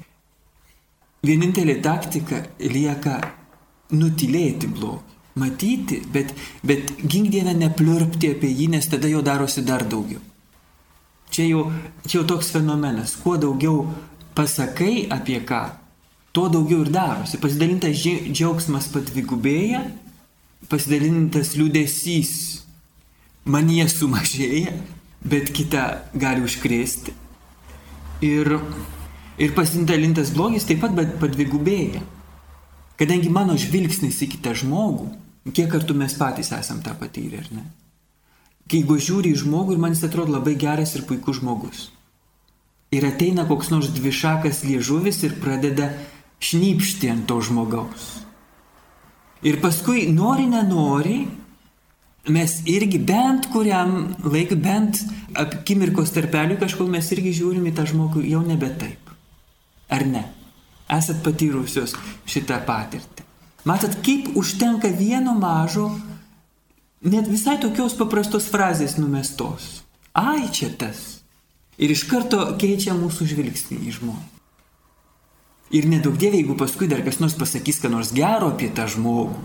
vienintelė 1.26 1.80
taktika 1.84 2.44
lieka 2.62 3.18
nutilėti 3.98 4.70
blogį. 4.72 5.15
Matyti, 5.36 6.00
bet, 6.14 6.32
bet 6.64 6.94
gink 7.04 7.28
dieną 7.34 7.58
nepliurpti 7.60 8.30
apie 8.32 8.54
jį, 8.54 8.70
nes 8.72 8.88
tada 8.88 9.10
jo 9.12 9.20
darosi 9.26 9.66
dar 9.68 9.84
daugiau. 9.84 10.22
Čia 11.28 11.50
jau, 11.50 11.64
čia 12.06 12.22
jau 12.22 12.28
toks 12.30 12.54
fenomenas. 12.56 13.18
Kuo 13.20 13.36
daugiau 13.36 13.82
pasakai 14.38 15.10
apie 15.12 15.42
ką, 15.44 15.66
tuo 16.32 16.48
daugiau 16.48 16.86
ir 16.86 16.92
darosi. 16.96 17.40
Pasidalintas 17.44 18.00
džiaugsmas 18.00 18.88
padvigubėja, 18.94 19.82
pasidalintas 20.72 21.52
liūdėsys 21.60 22.32
manie 23.52 23.84
sumažėja, 23.92 24.72
bet 25.28 25.52
kitą 25.52 25.84
gali 26.16 26.48
užkrėsti. 26.48 27.12
Ir, 28.24 28.56
ir 29.36 29.56
pasidalintas 29.60 30.32
blogis 30.32 30.64
taip 30.68 30.80
pat 30.86 30.96
padvigubėja. 31.20 32.04
Kadangi 32.96 33.28
mano 33.28 33.60
žvilgsnis 33.60 34.22
į 34.24 34.32
kitą 34.38 34.56
žmogų, 34.56 35.12
kiek 35.54 35.70
kartų 35.70 35.98
mes 35.98 36.16
patys 36.18 36.52
esam 36.56 36.82
tą 36.86 36.96
patyrę, 36.98 37.44
ar 37.44 37.52
ne? 37.54 37.66
Kai 38.66 38.82
jeigu 38.82 38.98
žiūri 38.98 39.36
į 39.36 39.44
žmogų 39.44 39.76
ir 39.76 39.82
man 39.82 39.94
jis 39.94 40.08
atrodo 40.08 40.34
labai 40.34 40.56
geras 40.58 40.96
ir 40.98 41.06
puikus 41.06 41.38
žmogus. 41.38 41.90
Ir 42.96 43.06
ateina 43.06 43.46
koks 43.46 43.70
nors 43.70 43.92
dvišakas 43.94 44.64
liežuvis 44.66 45.22
ir 45.28 45.38
pradeda 45.42 45.92
šnypšti 46.42 47.12
ant 47.12 47.28
to 47.30 47.38
žmogaus. 47.46 48.08
Ir 49.46 49.60
paskui, 49.62 50.08
nori, 50.10 50.48
nenori, 50.50 51.20
mes 52.34 52.56
irgi 52.66 52.98
bent 52.98 53.50
kuriam 53.54 54.16
laikui, 54.24 54.58
bent 54.58 55.04
akimirkos 55.38 56.14
tarpeliui 56.16 56.58
kažkol 56.62 56.90
mes 56.90 57.12
irgi 57.14 57.36
žiūrim 57.42 57.68
į 57.70 57.76
tą 57.78 57.86
žmogų 57.92 58.26
jau 58.26 58.42
nebe 58.46 58.72
taip. 58.80 59.14
Ar 59.94 60.08
ne? 60.10 60.24
Esat 60.90 61.22
patyrusios 61.26 61.94
šitą 62.30 62.58
patirtį. 62.66 63.25
Matot, 63.66 63.98
kaip 64.06 64.30
užtenka 64.38 64.92
vieno 64.94 65.34
mažo, 65.34 65.90
net 67.02 67.26
visai 67.26 67.58
tokios 67.62 67.98
paprastos 67.98 68.46
frazės 68.54 69.00
numestos. 69.02 69.82
Ai, 70.14 70.46
čia 70.54 70.70
tas. 70.70 71.24
Ir 71.82 71.92
iš 71.92 72.06
karto 72.08 72.44
keičia 72.62 72.94
mūsų 72.96 73.26
žvilgsnį 73.34 73.80
į 73.90 73.96
žmogų. 73.98 74.30
Ir 75.76 75.90
nedaug 75.90 76.14
dievė, 76.22 76.44
jeigu 76.44 76.56
paskui 76.62 76.88
dar 76.88 77.02
kas 77.04 77.18
nors 77.20 77.34
pasakys, 77.36 77.82
ką 77.82 77.90
nors 77.90 78.14
gero 78.16 78.52
apie 78.54 78.70
tą 78.70 78.86
žmogų, 78.94 79.42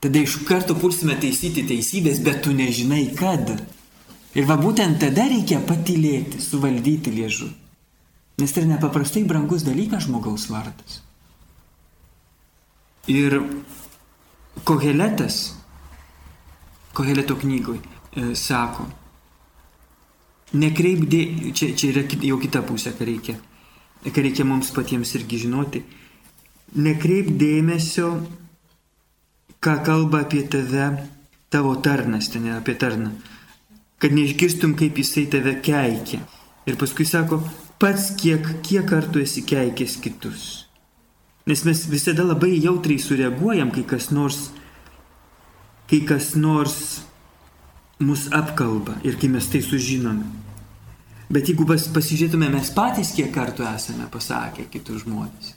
tada 0.00 0.22
iš 0.22 0.38
karto 0.46 0.78
pulsime 0.78 1.18
taisyti 1.20 1.66
teisybės, 1.66 2.22
bet 2.22 2.44
tu 2.46 2.54
nežinai 2.54 3.08
kad. 3.18 3.50
Ir 4.38 4.46
va 4.46 4.54
būtent 4.60 5.02
tada 5.02 5.26
reikia 5.26 5.58
patylėti, 5.66 6.38
suvaldyti 6.38 7.12
liežų. 7.18 7.50
Nes 8.40 8.54
tai 8.54 8.62
yra 8.62 8.76
nepaprastai 8.76 9.26
brangus 9.26 9.66
dalykas 9.66 10.06
žmogaus 10.06 10.46
vardas. 10.54 11.02
Ir 13.08 13.40
Koheletas, 14.64 15.56
Koheleto 16.92 17.36
knygoj, 17.38 17.78
e, 17.80 18.32
sako, 18.36 18.88
nekreipdė, 20.52 21.52
čia, 21.54 21.70
čia 21.78 21.94
yra 21.94 22.04
jau 22.26 22.36
kita 22.42 22.64
pusė, 22.66 22.92
ką 22.98 23.06
reikia 23.06 23.38
ką 24.08 24.22
reikia 24.24 24.44
mums 24.44 24.70
patiems 24.72 25.12
irgi 25.18 25.42
žinoti, 25.44 25.82
nekreip 26.80 27.28
dėmesio, 27.36 28.14
ką 29.60 29.74
kalba 29.84 30.24
apie 30.24 30.46
tave 30.48 30.88
tavo 31.52 31.74
tarnas, 31.84 32.30
ten 32.32 32.48
apie 32.54 32.74
tarną, 32.80 33.12
kad 34.00 34.14
neišgirstum, 34.16 34.74
kaip 34.78 34.96
jisai 34.96 35.26
tave 35.28 35.58
keikia. 35.60 36.22
Ir 36.68 36.76
paskui 36.80 37.04
sako, 37.04 37.42
pats 37.80 38.12
kiek, 38.16 38.46
kiek 38.64 38.86
kartų 38.88 39.24
esi 39.24 39.44
keikęs 39.44 39.98
kitus. 40.00 40.48
Nes 41.50 41.64
mes 41.66 41.80
visada 41.90 42.22
labai 42.22 42.60
jautriai 42.62 43.02
sureaguojam, 43.02 43.72
kai 43.74 43.82
kas 43.82 44.12
nors, 44.14 44.52
kai 45.90 45.98
kas 46.06 46.36
nors 46.38 46.76
mus 47.98 48.28
apkalba 48.30 48.94
ir 49.02 49.16
kai 49.18 49.26
mes 49.32 49.48
tai 49.50 49.58
sužinome. 49.58 50.28
Bet 51.30 51.50
jeigu 51.50 51.66
pas, 51.66 51.88
pasižiūrėtume 51.90 52.52
mes 52.54 52.70
patys, 52.74 53.10
kiek 53.16 53.32
kartų 53.34 53.66
esame 53.66 54.06
pasakę 54.14 54.68
kitus 54.70 55.02
žmonės. 55.02 55.56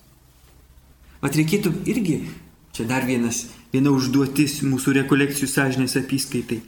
Vat 1.21 1.37
reikėtų 1.37 1.75
irgi, 1.93 2.17
čia 2.73 2.87
dar 2.89 3.05
vienas, 3.05 3.45
viena 3.73 3.93
užduotis 3.93 4.63
mūsų 4.65 4.97
rekolekcijų 4.99 5.49
sąžinės 5.49 5.97
apskaitai, 6.01 6.63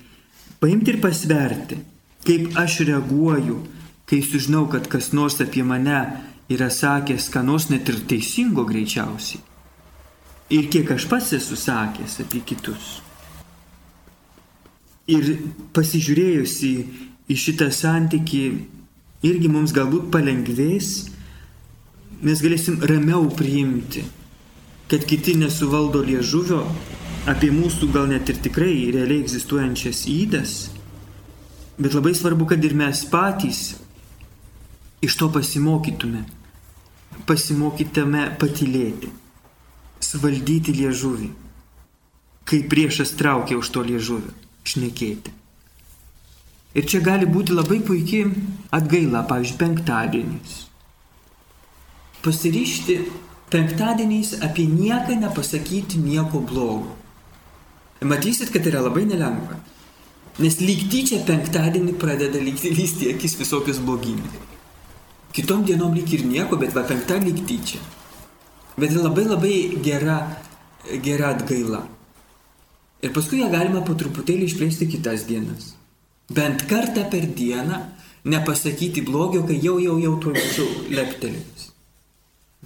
paimti 0.61 0.93
ir 0.93 1.01
pasverti, 1.01 1.81
kaip 2.29 2.53
aš 2.61 2.83
reaguoju, 2.91 3.57
kai 4.05 4.21
sužinau, 4.21 4.67
kad 4.69 4.85
kas 4.89 5.11
nors 5.17 5.41
apie 5.41 5.65
mane 5.65 5.97
yra 6.49 6.69
sakęs, 6.69 7.29
ką 7.33 7.43
nors 7.45 7.69
net 7.69 7.89
ir 7.89 8.03
teisingo 8.09 8.65
greičiausiai. 8.67 9.41
Ir 10.53 10.69
kiek 10.69 10.91
aš 10.93 11.07
pats 11.09 11.33
esu 11.33 11.57
sakęs 11.57 12.19
apie 12.21 12.43
kitus. 12.45 12.99
Ir 15.09 15.25
pasižiūrėjusi 15.73 16.71
į 17.29 17.37
šitą 17.37 17.71
santykį 17.73 18.43
irgi 19.25 19.49
mums 19.49 19.73
galbūt 19.73 20.11
palengvės, 20.13 20.91
mes 22.25 22.41
galėsim 22.41 22.77
ramiau 22.85 23.25
priimti, 23.33 24.05
kad 24.89 25.05
kiti 25.09 25.35
nesuvaldo 25.37 26.03
liežuvio 26.05 26.61
apie 27.29 27.49
mūsų 27.53 27.89
gal 27.93 28.05
net 28.09 28.29
ir 28.29 28.37
tikrai 28.45 28.91
realiai 28.93 29.23
egzistuojančias 29.23 30.03
įdas, 30.13 30.53
bet 31.81 31.97
labai 31.97 32.13
svarbu, 32.17 32.45
kad 32.53 32.61
ir 32.65 32.77
mes 32.77 33.01
patys 33.09 33.63
iš 35.03 35.17
to 35.19 35.29
pasimokytume, 35.33 36.23
pasimokytume 37.27 38.27
patylėti, 38.39 39.09
suvaldyti 40.03 40.75
liežuvį, 40.75 41.31
kai 42.45 42.61
priešas 42.69 43.15
traukia 43.19 43.57
už 43.59 43.71
to 43.73 43.83
liežuvį, 43.85 44.31
šnekėti. 44.67 45.33
Ir 46.75 46.87
čia 46.91 46.99
gali 46.99 47.27
būti 47.27 47.55
labai 47.55 47.79
puikiai 47.87 48.31
atgaila, 48.75 49.23
pavyzdžiui, 49.29 49.59
penktadienis. 49.61 50.55
Pasiryšti 52.25 52.97
penktadieniais 53.53 54.33
apie 54.43 54.65
nieką 54.67 55.15
nepasakyti 55.21 56.01
nieko 56.01 56.41
blogo. 56.43 56.91
Matysit, 58.03 58.51
kad 58.51 58.67
yra 58.67 58.83
labai 58.83 59.05
nelengva. 59.07 59.61
Nes 60.43 60.59
lyg 60.59 60.89
tyčia 60.91 61.21
penktadienį 61.23 61.95
pradeda 61.95 62.41
lysti 62.43 63.13
akis 63.13 63.37
visokios 63.39 63.79
blogybės. 63.79 64.54
Kitom 65.35 65.65
dienom 65.67 65.91
lyg 65.91 66.13
ir 66.15 66.23
nieko, 66.23 66.55
bet 66.55 66.71
va 66.75 66.85
penktadienį 66.87 67.33
lyg 67.33 67.47
tyčia. 67.49 67.81
Bet 68.79 68.93
labai 68.95 69.25
labai 69.27 69.55
gera, 69.83 70.19
gera 71.03 71.33
atgaila. 71.35 71.81
Ir 73.03 73.11
paskui 73.15 73.41
ją 73.41 73.49
galima 73.51 73.81
po 73.83 73.97
truputėlį 73.99 74.47
išplėsti 74.47 74.87
kitas 74.93 75.25
dienas. 75.27 75.73
Bent 76.31 76.63
kartą 76.69 77.03
per 77.11 77.27
dieną 77.27 77.81
nepasakyti 78.31 79.03
blogio, 79.05 79.43
kai 79.45 79.59
jau 79.59 79.75
jau 79.83 79.97
jau 79.99 80.13
turėčiau 80.23 80.87
leptelėjus. 80.95 81.67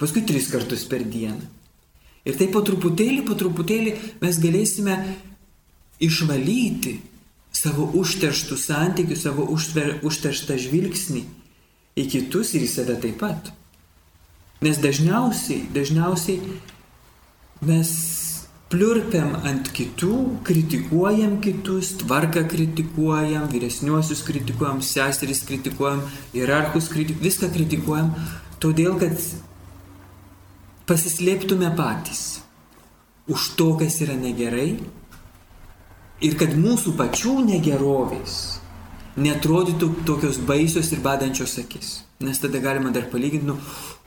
Paskui 0.00 0.22
tris 0.24 0.46
kartus 0.48 0.86
per 0.88 1.02
dieną. 1.04 1.42
Ir 2.24 2.38
tai 2.38 2.48
po 2.54 2.62
truputėlį, 2.64 3.24
po 3.26 3.34
truputėlį 3.34 3.96
mes 4.22 4.38
galėsime 4.40 4.96
išvalyti 6.00 7.00
savo 7.52 7.90
užterštų 7.98 8.56
santykių, 8.60 9.18
savo 9.18 9.48
užterštą 9.50 10.56
žvilgsnį 10.68 11.26
į 12.00 12.08
kitus 12.14 12.54
ir 12.56 12.64
į 12.66 12.70
save 12.70 12.96
taip 13.02 13.20
pat. 13.20 13.52
Nes 14.64 14.80
dažniausiai, 14.80 15.64
dažniausiai 15.72 16.40
mes 17.64 17.92
pliurpiam 18.70 19.32
ant 19.48 19.70
kitų, 19.74 20.16
kritikuojam 20.46 21.38
kitus, 21.42 21.94
tvarką 22.02 22.44
kritikuojam, 22.50 23.48
vyresniuosius 23.50 24.22
kritikuojam, 24.26 24.82
seseris 24.84 25.42
kritikuojam, 25.48 26.04
hierarchus 26.34 26.90
kritikuojam, 26.92 27.24
viską 27.24 27.50
kritikuojam, 27.56 28.12
todėl 28.62 28.94
kad 29.00 29.16
pasislėptume 30.86 31.72
patys 31.78 32.42
už 33.30 33.52
to, 33.58 33.72
kas 33.80 34.00
yra 34.04 34.14
negerai 34.18 34.70
ir 36.20 36.38
kad 36.38 36.54
mūsų 36.54 36.94
pačių 37.00 37.40
negerovės 37.48 38.59
netrodytų 39.20 39.90
tokios 40.08 40.40
baisios 40.48 40.90
ir 40.94 41.02
badančios 41.04 41.58
akis. 41.60 42.00
Nes 42.24 42.40
tada 42.40 42.60
galima 42.60 42.92
dar 42.94 43.08
palyginti, 43.12 43.46
nu, 43.46 43.56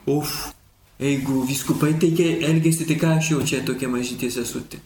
uf, 0.10 0.54
jeigu 1.02 1.44
viskupai 1.50 1.94
teikia 2.00 2.40
elgesi, 2.50 2.88
tai 2.90 2.98
ką 3.02 3.18
aš 3.18 3.32
jau 3.34 3.44
čia 3.46 3.62
tokia 3.66 3.90
mažytė 3.92 4.30
sesutė. 4.34 4.82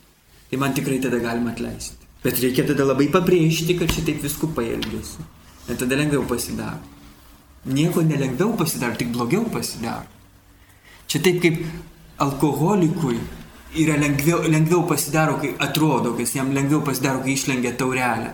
Tai 0.49 0.59
man 0.61 0.75
tikrai 0.75 0.99
tada 1.03 1.19
galima 1.23 1.51
atleisti. 1.51 2.07
Bet 2.23 2.39
reikia 2.43 2.65
tada 2.67 2.85
labai 2.87 3.09
pabrėžti, 3.13 3.75
kad 3.79 3.91
šitaip 3.93 4.23
viskupai 4.23 4.69
elgesi. 4.75 5.25
Ir 5.67 5.79
tada 5.79 5.97
lengviau 5.99 6.23
pasidaro. 6.27 6.79
Nieko 7.67 8.01
nelengviau 8.01 8.55
pasidaro, 8.57 8.95
tik 8.95 9.11
blogiau 9.11 9.43
pasidaro. 9.51 10.07
Čia 11.07 11.19
taip 11.23 11.41
kaip 11.43 11.59
alkoholikui 12.23 13.19
yra 13.83 13.97
lengviau, 13.99 14.41
lengviau 14.47 14.83
pasidaro, 14.87 15.37
kai 15.41 15.53
atrodo, 15.59 16.15
kas 16.17 16.33
jam 16.35 16.51
lengviau 16.55 16.81
pasidaro, 16.83 17.21
kai 17.23 17.35
išlengia 17.35 17.75
taurelę. 17.77 18.33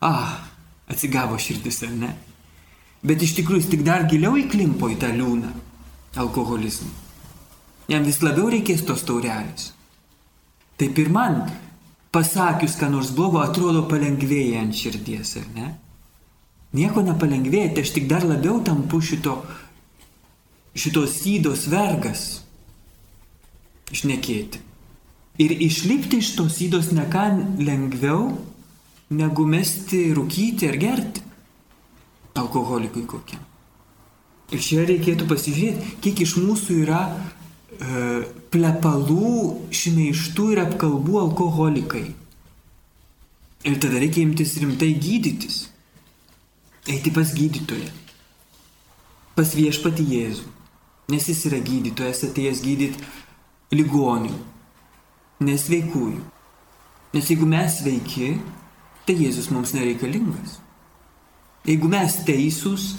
Ah, 0.00 0.49
atsigavo 0.90 1.38
širdis, 1.38 1.82
ar 1.86 1.94
ne? 1.94 2.10
Bet 3.06 3.22
iš 3.24 3.36
tikrųjų 3.38 3.62
jis 3.62 3.70
tik 3.72 3.84
dar 3.86 4.04
giliau 4.10 4.36
įklimpo 4.36 4.90
į 4.92 4.98
tą 5.00 5.12
liūną 5.14 5.52
alkoholizmą. 6.20 6.90
Jam 7.90 8.04
vis 8.06 8.20
labiau 8.22 8.50
reikės 8.52 8.84
tos 8.86 9.02
taurelės. 9.06 9.70
Taip 10.78 10.98
ir 11.00 11.10
man, 11.12 11.42
pasakius, 12.14 12.76
ką 12.78 12.90
nors 12.92 13.10
blogo, 13.16 13.40
atrodo 13.42 13.86
palengvėja 13.90 14.62
ant 14.62 14.76
širdies, 14.76 15.36
ar 15.40 15.48
ne? 15.56 15.70
Nieko 16.76 17.02
nepalengvėja, 17.02 17.72
tai 17.74 17.84
aš 17.86 17.94
tik 17.96 18.06
dar 18.10 18.24
labiau 18.26 18.60
tampu 18.66 19.00
šito, 19.02 19.40
šitos 20.78 21.16
sydos 21.18 21.66
vergas 21.70 22.26
išnekėti. 23.90 24.62
Ir 25.40 25.54
išlipti 25.66 26.20
iš 26.20 26.34
tos 26.38 26.60
įdos 26.62 26.92
ne 26.94 27.06
ką 27.10 27.26
lengviau, 27.58 28.28
negu 29.10 29.46
mesti 29.46 30.04
rūkyti 30.14 30.68
ar 30.70 30.78
gerti 30.80 31.22
alkoholikui 32.38 33.04
kokiam. 33.10 33.42
Ir 34.50 34.62
čia 34.62 34.84
reikėtų 34.86 35.26
pasižiūrėti, 35.30 35.96
kiek 36.02 36.22
iš 36.24 36.36
mūsų 36.42 36.78
yra 36.82 37.02
e, 37.06 38.22
plepalų, 38.50 39.34
šmeištų 39.74 40.46
ir 40.54 40.62
apkalbų 40.64 41.20
alkoholikai. 41.20 42.06
Ir 43.68 43.76
tada 43.82 44.00
reikia 44.00 44.24
imtis 44.24 44.56
rimtai 44.58 44.94
gydytis. 44.98 45.66
Eiti 46.88 47.12
pas 47.14 47.30
gydytoją. 47.36 47.90
Pas 49.36 49.54
viešpati 49.54 50.06
Jėzų. 50.16 50.48
Nes 51.10 51.26
jis 51.28 51.44
yra 51.50 51.58
gydytojas, 51.62 52.24
atėjęs 52.26 52.62
gydyti 52.64 53.04
ligonių, 53.74 54.34
nesveikųjų. 55.46 56.22
Nes 57.14 57.30
jeigu 57.30 57.46
mes 57.50 57.78
sveiki, 57.80 58.32
tai 59.10 59.18
Jėzus 59.18 59.48
mums 59.50 59.72
nereikalingas. 59.74 60.60
Jeigu 61.66 61.88
mes 61.90 62.20
teisūs, 62.26 62.92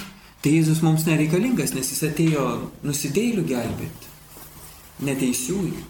tai 0.43 0.57
Jėzus 0.57 0.81
mums 0.83 1.05
nereikalingas, 1.07 1.71
nes 1.71 1.87
jis 1.93 2.03
atėjo 2.09 2.43
nusidėlių 2.83 3.45
gelbėti, 3.47 4.09
neteisiųjų. 5.07 5.85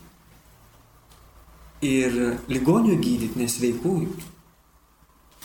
Ir 1.90 2.20
ligonių 2.52 3.00
gydyti, 3.02 3.42
nesveikųjų. 3.42 4.12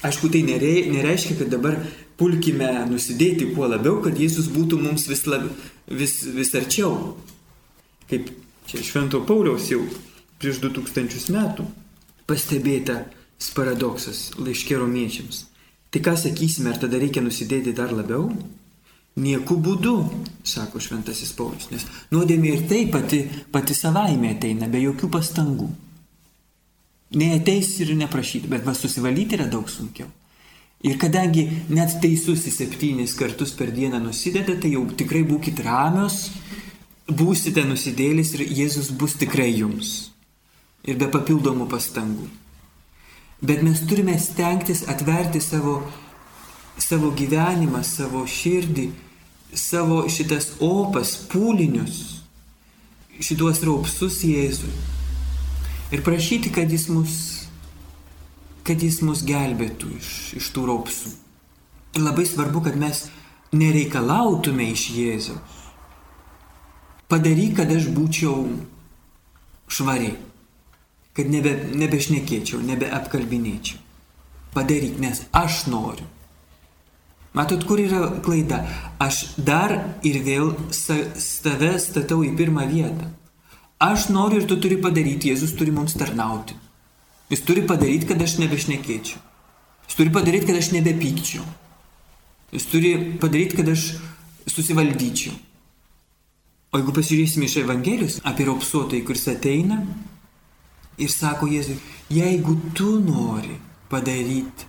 Aišku, 0.04 0.28
tai 0.28 0.44
nereiškia, 0.44 1.38
kad 1.40 1.48
dabar 1.48 1.78
pulkime 2.20 2.68
nusidėti 2.90 3.48
kuo 3.56 3.70
labiau, 3.72 4.02
kad 4.04 4.20
Jėzus 4.20 4.52
būtų 4.52 4.82
mums 4.84 5.08
vis, 5.08 5.24
lab, 5.24 5.48
vis, 5.88 6.18
vis 6.36 6.52
arčiau. 6.58 7.14
Kaip 8.12 8.28
čia 8.68 8.84
Švento 8.84 9.24
Pauliaus 9.24 9.72
jau 9.72 9.80
prieš 10.36 10.60
2000 10.68 11.32
metų 11.32 11.64
pastebėtas 12.28 13.15
paradoksas 13.56 14.30
laiškė 14.40 14.78
romiečiams. 14.80 15.44
Tai 15.92 16.02
ką 16.04 16.16
sakysime, 16.18 16.72
ar 16.72 16.80
tada 16.80 16.98
reikia 17.00 17.22
nusidėti 17.24 17.74
dar 17.76 17.92
labiau? 17.94 18.30
Nieku 19.16 19.56
būdu, 19.56 19.94
sako 20.44 20.80
Šventasis 20.82 21.30
Paulius, 21.32 21.70
nes 21.72 21.86
nuodėmė 22.12 22.50
ir 22.52 22.64
tai 22.68 22.82
pati, 22.92 23.22
pati 23.52 23.72
savaime 23.76 24.34
ateina, 24.34 24.68
be 24.68 24.82
jokių 24.82 25.08
pastangų. 25.14 25.70
Neateis 27.16 27.70
ir 27.80 27.94
neprašyti, 27.96 28.50
bet 28.52 28.66
vas 28.66 28.82
susivalyti 28.82 29.38
yra 29.38 29.46
daug 29.48 29.70
sunkiau. 29.72 30.10
Ir 30.84 30.98
kadangi 31.00 31.46
net 31.72 31.96
teisusis 32.02 32.58
septynis 32.60 33.14
kartus 33.16 33.54
per 33.56 33.72
dieną 33.72 34.02
nusideda, 34.04 34.58
tai 34.60 34.74
jau 34.74 34.84
tikrai 34.92 35.22
būkite 35.24 35.64
ramios, 35.64 36.26
būsite 37.08 37.64
nusidėlis 37.64 38.34
ir 38.36 38.44
Jėzus 38.58 38.92
bus 38.92 39.16
tikrai 39.16 39.48
jums. 39.54 40.10
Ir 40.84 41.00
be 41.00 41.08
papildomų 41.08 41.70
pastangų. 41.72 42.28
Bet 43.40 43.62
mes 43.62 43.82
turime 43.88 44.16
stengtis 44.18 44.84
atverti 44.88 45.40
savo, 45.44 45.80
savo 46.80 47.10
gyvenimą, 47.16 47.82
savo 47.84 48.24
širdį, 48.26 48.86
savo 49.56 50.02
šitas 50.08 50.54
opas, 50.64 51.16
pūlinius, 51.30 52.22
šituos 53.20 53.60
raupsus 53.66 54.22
Jėzui. 54.24 54.72
Ir 55.92 56.02
prašyti, 56.06 56.50
kad 56.52 56.72
jis 56.72 56.88
mus, 56.90 57.18
kad 58.66 58.82
jis 58.82 59.02
mus 59.04 59.22
gelbėtų 59.26 59.92
iš, 60.00 60.10
iš 60.40 60.50
tų 60.56 60.66
raupsų. 60.72 61.12
Ir 61.96 62.02
labai 62.04 62.26
svarbu, 62.26 62.64
kad 62.66 62.80
mes 62.80 63.06
nereikalautume 63.56 64.72
iš 64.72 64.88
Jėzaus 64.96 65.62
Padaryk, 67.06 67.52
kad 67.60 67.70
aš 67.70 67.84
būčiau 67.94 68.48
švari, 69.70 70.16
kad 71.16 71.30
nebe, 71.32 71.54
nebešnekėčiau, 71.72 72.60
nebeapkalbinėčiau. 72.66 73.80
Padaryk, 74.56 74.98
nes 75.00 75.24
aš 75.36 75.64
noriu. 75.72 76.06
Matot, 77.36 77.66
kur 77.68 77.80
yra 77.80 78.08
klaida? 78.24 78.62
Aš 79.00 79.36
dar 79.36 79.74
ir 80.06 80.22
vėl 80.24 80.54
tave 81.44 81.74
statau 81.82 82.22
į 82.24 82.32
pirmą 82.38 82.64
vietą. 82.70 83.10
Aš 83.82 84.08
noriu 84.08 84.40
ir 84.40 84.46
tu 84.48 84.56
turi 84.56 84.78
padaryti, 84.80 85.34
Jėzus 85.34 85.52
turi 85.58 85.74
mums 85.74 85.96
tarnauti. 86.00 86.56
Jis 87.28 87.42
turi 87.44 87.66
padaryti, 87.68 88.08
kad 88.08 88.22
aš 88.24 88.38
nebešnekėčiau. 88.40 89.20
Jis 89.86 89.98
turi 89.98 90.12
padaryti, 90.14 90.48
kad 90.48 90.60
aš 90.62 90.70
nebepykčiau. 90.78 91.44
Jis 92.54 92.68
turi 92.72 92.92
padaryti, 93.20 93.58
kad 93.58 93.68
aš 93.68 93.90
susivaldyčiau. 94.48 95.34
O 96.72 96.80
jeigu 96.80 96.94
pasižiūrėsime 96.96 97.50
iš 97.50 97.60
Evangelijos 97.62 98.18
apie 98.26 98.46
raupsuotojį, 98.48 99.04
kuris 99.06 99.28
ateina 99.30 99.82
ir 100.98 101.10
sako 101.12 101.48
Jėzui, 101.50 101.76
jeigu 102.12 102.56
tu 102.74 102.96
nori 103.00 103.58
padaryti, 103.90 104.68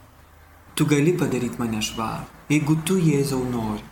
tu 0.76 0.86
gali 0.86 1.14
padaryti 1.18 1.60
mane 1.62 1.82
švarų. 1.84 2.28
Jeigu 2.52 2.78
tu 2.88 2.98
Jėzau 3.02 3.42
nori. 3.52 3.84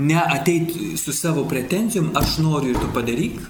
Ne 0.00 0.20
ateit 0.20 0.70
su 1.00 1.12
savo 1.12 1.44
pretencijom, 1.50 2.12
aš 2.16 2.38
noriu 2.44 2.74
ir 2.74 2.78
tu 2.78 2.90
padaryk, 2.94 3.40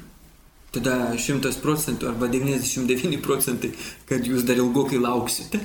tada 0.75 1.13
100 1.19 1.53
procentų 1.63 2.09
arba 2.09 2.31
99 2.33 3.21
procentai, 3.25 3.73
kad 4.09 4.25
jūs 4.27 4.47
dar 4.49 4.59
ilgokai 4.63 5.01
lauksite. 5.03 5.61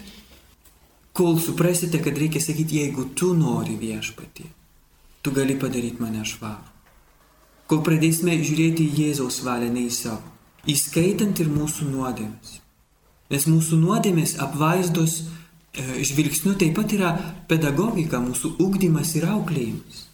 Kol 1.15 1.39
suprasite, 1.39 2.01
kad 2.03 2.17
reikia 2.19 2.41
sakyti, 2.43 2.81
jeigu 2.83 3.07
tu 3.15 3.31
nori 3.37 3.77
viešpatį, 3.79 4.49
tu 5.23 5.31
gali 5.31 5.55
padaryti 5.55 6.03
mane 6.03 6.25
švarų. 6.27 6.73
Kol 7.71 7.79
pradėsime 7.85 8.35
žiūrėti 8.43 8.85
į 8.85 8.97
Jėzaus 8.99 9.39
valią, 9.45 9.71
ne 9.73 9.87
į 9.87 9.93
savo, 9.93 10.35
įskaitant 10.69 11.39
ir 11.41 11.49
mūsų 11.51 11.89
nuodėmes. 11.91 12.60
Nes 13.34 13.47
mūsų 13.49 13.80
nuodėmės 13.82 14.36
apvaizdos 14.43 15.21
e, 15.21 16.04
žvilgsniu 16.06 16.54
taip 16.60 16.75
pat 16.78 16.93
yra 16.93 17.15
pedagogika, 17.49 18.21
mūsų 18.21 18.56
ugdymas 18.62 19.15
ir 19.17 19.28
auklėjimas. 19.32 20.06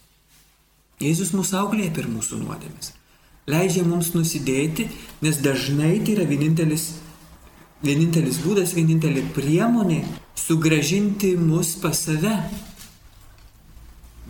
Jėzus 1.02 1.32
mūsų 1.34 1.58
auklėja 1.64 1.92
per 1.96 2.08
mūsų 2.08 2.40
nuodėmės. 2.44 2.92
Leidžia 3.50 3.82
mums 3.82 4.12
nusidėti, 4.14 4.86
nes 5.22 5.40
dažnai 5.42 5.96
tai 6.06 6.14
yra 6.14 6.26
vienintelis, 6.30 6.92
vienintelis 7.82 8.38
būdas, 8.44 8.76
vienintelė 8.76 9.24
priemonė 9.34 10.04
sugražinti 10.38 11.34
mus 11.40 11.74
pas 11.82 11.98
save. 12.06 12.36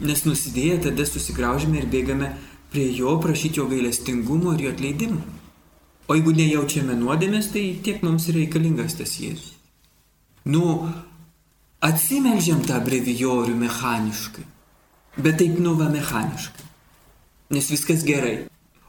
Nes 0.00 0.24
nusidėję 0.24 0.80
tada 0.88 1.04
susigraužime 1.06 1.82
ir 1.82 1.90
bėgame 1.92 2.32
prie 2.72 2.88
jo 2.96 3.18
prašyti 3.20 3.60
jo 3.60 3.68
gailestingumo 3.68 4.56
ir 4.56 4.66
jo 4.66 4.72
atleidimo. 4.72 5.20
O 6.10 6.16
jeigu 6.16 6.34
nejaučiame 6.34 6.96
nuodėmės, 6.98 7.52
tai 7.54 7.64
tiek 7.84 8.02
mums 8.02 8.26
reikalingas 8.34 8.96
tas 8.98 9.14
Jėzus. 9.22 9.52
Nu, 10.44 10.88
atsimelžiam 11.82 12.64
tą 12.66 12.80
brevijorių 12.82 13.54
mechaniškai, 13.60 14.44
bet 15.22 15.38
taip 15.38 15.60
nuva 15.62 15.86
mechaniškai, 15.92 16.66
nes 17.54 17.70
viskas 17.70 18.02
gerai. 18.06 18.42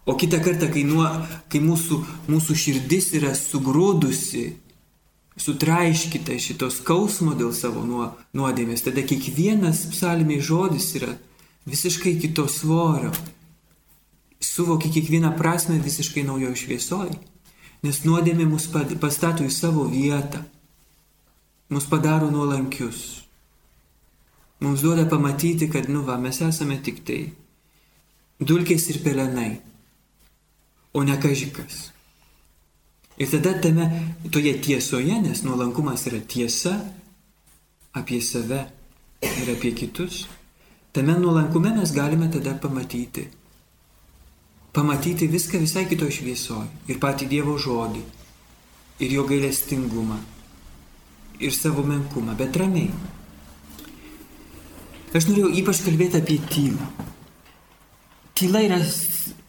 O 0.06 0.17
kitą 0.19 0.41
kartą, 0.43 0.67
kai, 0.73 0.84
nuo, 0.84 1.06
kai 1.47 1.62
mūsų, 1.63 1.99
mūsų 2.28 2.56
širdis 2.60 3.13
yra 3.15 3.32
sugrūdusi, 3.39 4.49
sutraiškita 5.39 6.36
šitos 6.41 6.82
skausmo 6.82 7.38
dėl 7.39 7.54
savo 7.56 7.86
nuo, 7.88 8.10
nuodėmės, 8.36 8.84
tada 8.86 9.06
kiekvienas 9.08 9.86
psalmiai 9.93 10.43
žodis 10.43 10.89
yra 10.99 11.13
visiškai 11.69 12.17
kito 12.19 12.49
svorio, 12.52 13.13
suvoki 14.54 14.89
kiekvieną 14.89 15.34
prasme 15.38 15.80
visiškai 15.80 16.24
naujoje 16.24 16.56
šviesoje. 16.62 17.16
Nes 17.84 18.04
nuodėmė 18.06 18.46
mus 18.48 18.70
pastato 19.02 19.44
į 19.44 19.52
savo 19.52 19.88
vietą, 19.89 20.44
mus 21.74 21.88
padaro 21.89 22.30
nuolankius. 22.32 23.24
Mums 24.63 24.86
duoda 24.86 25.04
pamatyti, 25.10 25.68
kad, 25.68 25.89
nu 25.89 26.06
va, 26.08 26.16
mes 26.22 26.39
esame 26.46 26.78
tik 26.86 27.02
tai 27.04 27.20
dulkės 28.39 28.88
ir 28.94 29.02
pelenai, 29.04 29.58
o 30.94 31.04
ne 31.04 31.18
kažkas. 31.20 31.89
Ir 33.20 33.30
tada 33.34 33.58
tame, 33.62 33.89
toje 34.32 34.54
tiesoje, 34.63 35.20
nes 35.26 35.44
nuolankumas 35.44 36.08
yra 36.10 36.22
tiesa 36.22 36.78
apie 37.94 38.22
save 38.22 38.63
ir 39.28 39.54
apie 39.54 39.74
kitus, 39.76 40.24
tame 40.96 41.18
nuolankume 41.20 41.74
mes 41.76 41.92
galime 41.94 42.32
tada 42.32 42.56
pamatyti 42.62 43.28
pamatyti 44.73 45.29
viską 45.29 45.62
visai 45.62 45.86
kito 45.89 46.09
šviesoje. 46.09 46.67
Ir 46.89 46.99
patį 47.01 47.29
Dievo 47.31 47.55
žodį, 47.62 48.01
ir 49.05 49.15
jo 49.17 49.25
gailestingumą, 49.29 50.19
ir 51.39 51.53
savo 51.55 51.86
menkumą, 51.88 52.36
bet 52.38 52.57
ramiai. 52.57 52.89
Aš 55.13 55.27
norėjau 55.29 55.51
ypač 55.62 55.83
kalbėti 55.86 56.17
apie 56.17 56.39
tylą. 56.49 56.88
Tyla 58.33 58.63
yra 58.65 58.79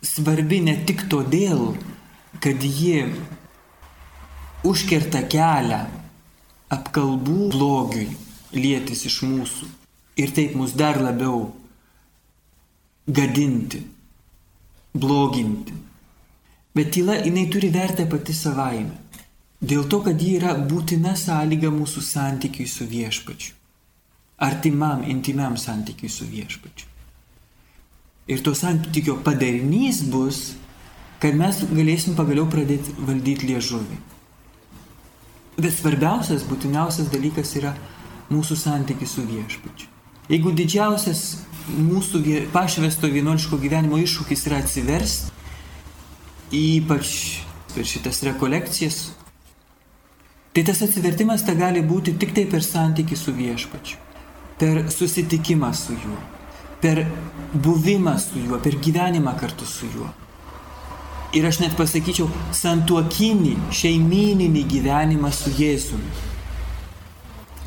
svarbi 0.05 0.61
ne 0.61 0.75
tik 0.85 1.07
todėl, 1.09 1.71
kad 2.45 2.61
ji 2.61 3.07
užkerta 4.69 5.23
kelią 5.33 5.81
apkalbų 6.75 7.49
blogiui 7.55 8.11
lietis 8.53 9.07
iš 9.09 9.23
mūsų 9.25 9.71
ir 10.21 10.33
taip 10.37 10.55
mus 10.59 10.75
dar 10.77 11.01
labiau 11.01 11.49
gadinti, 13.09 13.81
bloginti. 14.95 15.73
Bet 16.75 16.93
tyla 16.93 17.19
jinai 17.23 17.49
turi 17.51 17.71
vertę 17.71 18.07
pati 18.11 18.35
savaime. 18.35 19.03
Dėl 19.65 19.87
to, 19.89 20.01
kad 20.05 20.21
ji 20.21 20.35
yra 20.39 20.55
būtina 20.71 21.15
sąlyga 21.17 21.71
mūsų 21.73 22.03
santykiui 22.05 22.67
su 22.69 22.85
viešpačiu. 22.91 23.55
Artimam, 24.45 25.05
intimiam 25.09 25.57
santykiui 25.57 26.11
su 26.11 26.27
viešpačiu. 26.29 26.91
Ir 28.29 28.43
to 28.45 28.55
santykio 28.57 29.17
padarinys 29.25 30.03
bus, 30.11 30.55
kad 31.23 31.37
mes 31.39 31.63
galėsim 31.71 32.17
pagaliau 32.19 32.49
pradėti 32.51 32.93
valdyti 32.99 33.49
liežuvį. 33.53 33.99
Bet 35.57 35.73
svarbiausias, 35.77 36.45
būtiniausias 36.49 37.11
dalykas 37.13 37.55
yra 37.61 37.75
mūsų 38.33 38.59
santykis 38.59 39.15
su 39.17 39.25
viešpačiu. 39.29 39.89
Jeigu 40.29 40.53
didžiausias 40.57 41.45
mūsų 41.69 42.21
pašvesto 42.53 43.09
vienuoliško 43.09 43.59
gyvenimo 43.61 43.99
iššūkis 44.03 44.47
yra 44.49 44.61
atsiversti, 44.63 45.33
ypač 46.55 47.13
per 47.75 47.87
šitas 47.89 48.23
rekolekcijas, 48.29 48.99
tai 50.55 50.65
tas 50.67 50.83
atsivertimas 50.87 51.45
ta 51.47 51.55
gali 51.59 51.83
būti 51.83 52.15
tik 52.21 52.35
tai 52.37 52.45
per 52.51 52.63
santyki 52.63 53.17
su 53.19 53.33
viešpačiu, 53.35 53.97
per 54.61 54.85
susitikimą 54.93 55.73
su 55.75 55.97
juo, 55.97 56.19
per 56.83 57.07
buvimą 57.55 58.19
su 58.21 58.45
juo, 58.45 58.61
per 58.61 58.77
gyvenimą 58.79 59.35
kartu 59.41 59.67
su 59.67 59.89
juo. 59.95 60.11
Ir 61.35 61.49
aš 61.49 61.59
net 61.65 61.73
pasakyčiau, 61.75 62.29
santuokinį, 62.55 63.57
šeimininį 63.75 64.63
gyvenimą 64.71 65.33
su 65.35 65.51
Jėzumi. 65.51 66.13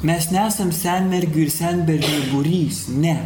Mes 0.07 0.29
nesam 0.31 0.69
senmergių 0.71 1.41
ir 1.47 1.51
senbergių 1.51 2.21
būrys, 2.29 2.86
ne. 2.93 3.17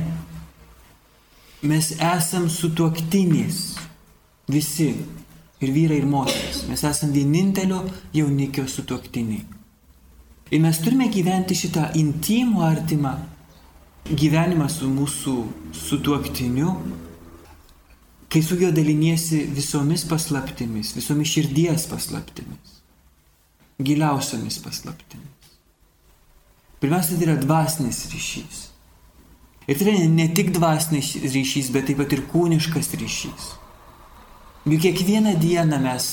Mes 1.61 1.91
esam 1.91 2.49
sutuoktinys. 2.49 3.77
Visi. 4.49 4.95
Ir 5.61 5.69
vyrai, 5.73 5.99
ir 6.01 6.07
moteris. 6.09 6.63
Mes 6.69 6.83
esam 6.83 7.11
vienintelio 7.13 7.83
jaunikio 8.13 8.65
sutuoktiniai. 8.67 9.45
Ir 10.51 10.59
mes 10.59 10.79
turime 10.81 11.05
gyventi 11.13 11.55
šitą 11.55 11.91
intimų 11.95 12.63
artimą 12.65 13.13
gyvenimą 14.09 14.65
su 14.69 14.89
mūsų 14.89 15.35
sutuoktiniu, 15.77 16.73
kai 18.31 18.41
su 18.43 18.57
juo 18.59 18.71
daliniesi 18.73 19.43
visomis 19.53 20.03
paslaptimis, 20.09 20.95
visomis 20.97 21.31
širdies 21.35 21.85
paslaptimis, 21.91 22.81
giliausiomis 23.79 24.57
paslaptimis. 24.65 25.53
Pirmiausia, 26.81 27.15
tai 27.19 27.27
yra 27.27 27.37
dvasinis 27.37 28.07
ryšys. 28.09 28.70
Ir 29.67 29.77
tai 29.77 29.87
yra 29.87 30.07
ne 30.09 30.27
tik 30.33 30.51
dvasinis 30.55 31.13
ryšys, 31.21 31.69
bet 31.73 31.85
taip 31.89 32.01
pat 32.01 32.13
ir 32.15 32.23
kūniškas 32.31 32.93
ryšys. 32.97 33.49
Juk 34.65 34.81
kiekvieną 34.81 35.35
dieną 35.41 35.77
mes, 35.81 36.07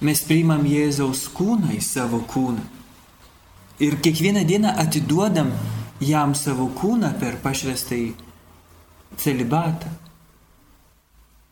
mes 0.00 0.22
priimam 0.28 0.64
Jėzaus 0.64 1.26
kūną 1.36 1.74
į 1.76 1.80
savo 1.84 2.22
kūną. 2.28 2.64
Ir 3.84 3.98
kiekvieną 4.00 4.44
dieną 4.48 4.72
atiduodam 4.80 5.52
jam 6.00 6.34
savo 6.34 6.70
kūną 6.72 7.12
per 7.20 7.36
pašvestai 7.44 8.14
celibatą. 9.20 9.92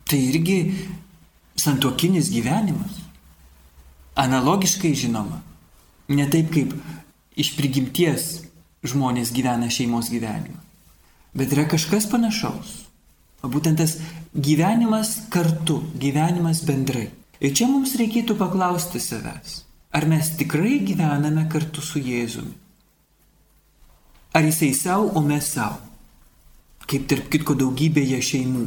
Tai 0.05 0.19
irgi 0.21 0.59
santokinis 1.57 2.29
gyvenimas. 2.33 3.01
Analogiškai 4.15 4.93
žinoma. 4.97 5.41
Ne 6.09 6.29
taip 6.29 6.53
kaip 6.53 6.73
iš 7.37 7.55
prigimties 7.57 8.45
žmonės 8.85 9.33
gyvena 9.33 9.69
šeimos 9.73 10.09
gyvenimą. 10.13 10.64
Bet 11.35 11.53
yra 11.53 11.67
kažkas 11.67 12.07
panašaus. 12.11 12.85
O 13.43 13.51
būtent 13.51 13.77
tas 13.77 13.97
gyvenimas 14.33 15.27
kartu, 15.29 15.81
gyvenimas 15.99 16.63
bendrai. 16.65 17.09
Ir 17.43 17.51
čia 17.53 17.67
mums 17.67 17.97
reikėtų 17.99 18.37
paklausti 18.39 19.01
savęs, 19.03 19.57
ar 19.91 20.07
mes 20.07 20.31
tikrai 20.39 20.79
gyvename 20.87 21.43
kartu 21.51 21.83
su 21.83 21.99
Jėzumi. 21.99 22.55
Ar 24.35 24.43
jisai 24.47 24.71
savo, 24.75 25.11
o 25.15 25.21
mes 25.23 25.47
savo. 25.47 25.77
Kaip 26.87 27.05
tarp 27.11 27.29
kitko 27.31 27.55
daugybėje 27.59 28.19
šeimų. 28.23 28.65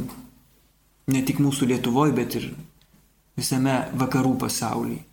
Ne 1.13 1.21
tik 1.25 1.41
mūsų 1.41 1.67
Lietuvoje, 1.69 2.13
bet 2.17 2.37
ir 2.37 2.47
visame 3.37 3.75
vakarų 3.97 4.35
pasaulyje. 4.41 5.03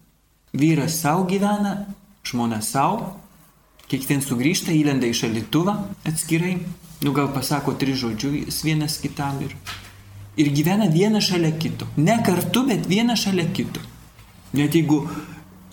Vyras 0.57 0.97
savo 1.03 1.27
gyvena, 1.29 1.75
žmona 2.25 2.63
savo, 2.65 3.13
Kiekvienas 3.87 4.27
sugrįžta, 4.27 4.73
įlenda 4.75 5.07
į 5.07 5.15
šalituvą 5.15 5.77
atskirai, 6.09 6.57
nu 7.07 7.13
gal 7.15 7.29
pasako 7.35 7.77
tris 7.79 8.01
žodžius 8.01 8.65
vienas 8.67 8.97
kitam 8.99 9.39
ir, 9.47 9.53
ir 10.35 10.51
gyvena 10.55 10.89
vieną 10.91 11.21
šalia 11.23 11.53
kito. 11.55 11.87
Ne 11.97 12.17
kartu, 12.27 12.65
bet 12.67 12.89
vieną 12.91 13.15
šalia 13.19 13.47
kito. 13.55 13.83
Net 14.57 14.75
jeigu, 14.75 15.05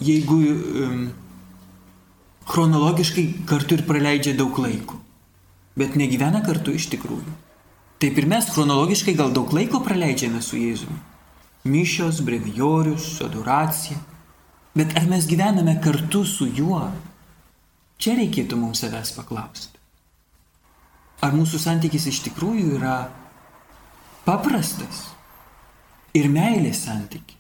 jeigu 0.04 0.38
um, 0.43 1.08
chronologiškai 2.49 3.26
kartu 3.49 3.80
ir 3.80 3.86
praleidžia 3.88 4.36
daug 4.38 4.60
laiko, 4.62 4.99
bet 5.80 5.97
negyvena 5.97 6.43
kartu 6.45 6.76
iš 6.78 6.91
tikrųjų. 6.93 7.39
Taip 8.04 8.17
ir 8.19 8.28
mes 8.28 8.49
chronologiškai 8.52 9.15
gal 9.15 9.32
daug 9.34 9.54
laiko 9.56 9.80
praleidžiame 9.82 10.41
su 10.43 10.60
Jėzumi. 10.60 10.99
Mišios, 11.63 12.19
brevijorius, 12.28 13.21
adoracija. 13.23 13.95
Bet 14.76 14.97
ar 14.99 15.06
mes 15.08 15.26
gyvename 15.30 15.78
kartu 15.82 16.26
su 16.28 16.49
juo? 16.52 16.82
Čia 18.01 18.17
reikėtų 18.19 18.58
mums 18.60 18.84
savęs 18.84 19.13
paklausti. 19.17 19.79
Ar 21.23 21.36
mūsų 21.36 21.60
santykis 21.62 22.10
iš 22.12 22.19
tikrųjų 22.25 22.77
yra 22.79 22.97
paprastas 24.25 25.06
ir 26.17 26.27
meilės 26.32 26.84
santykis? 26.88 27.39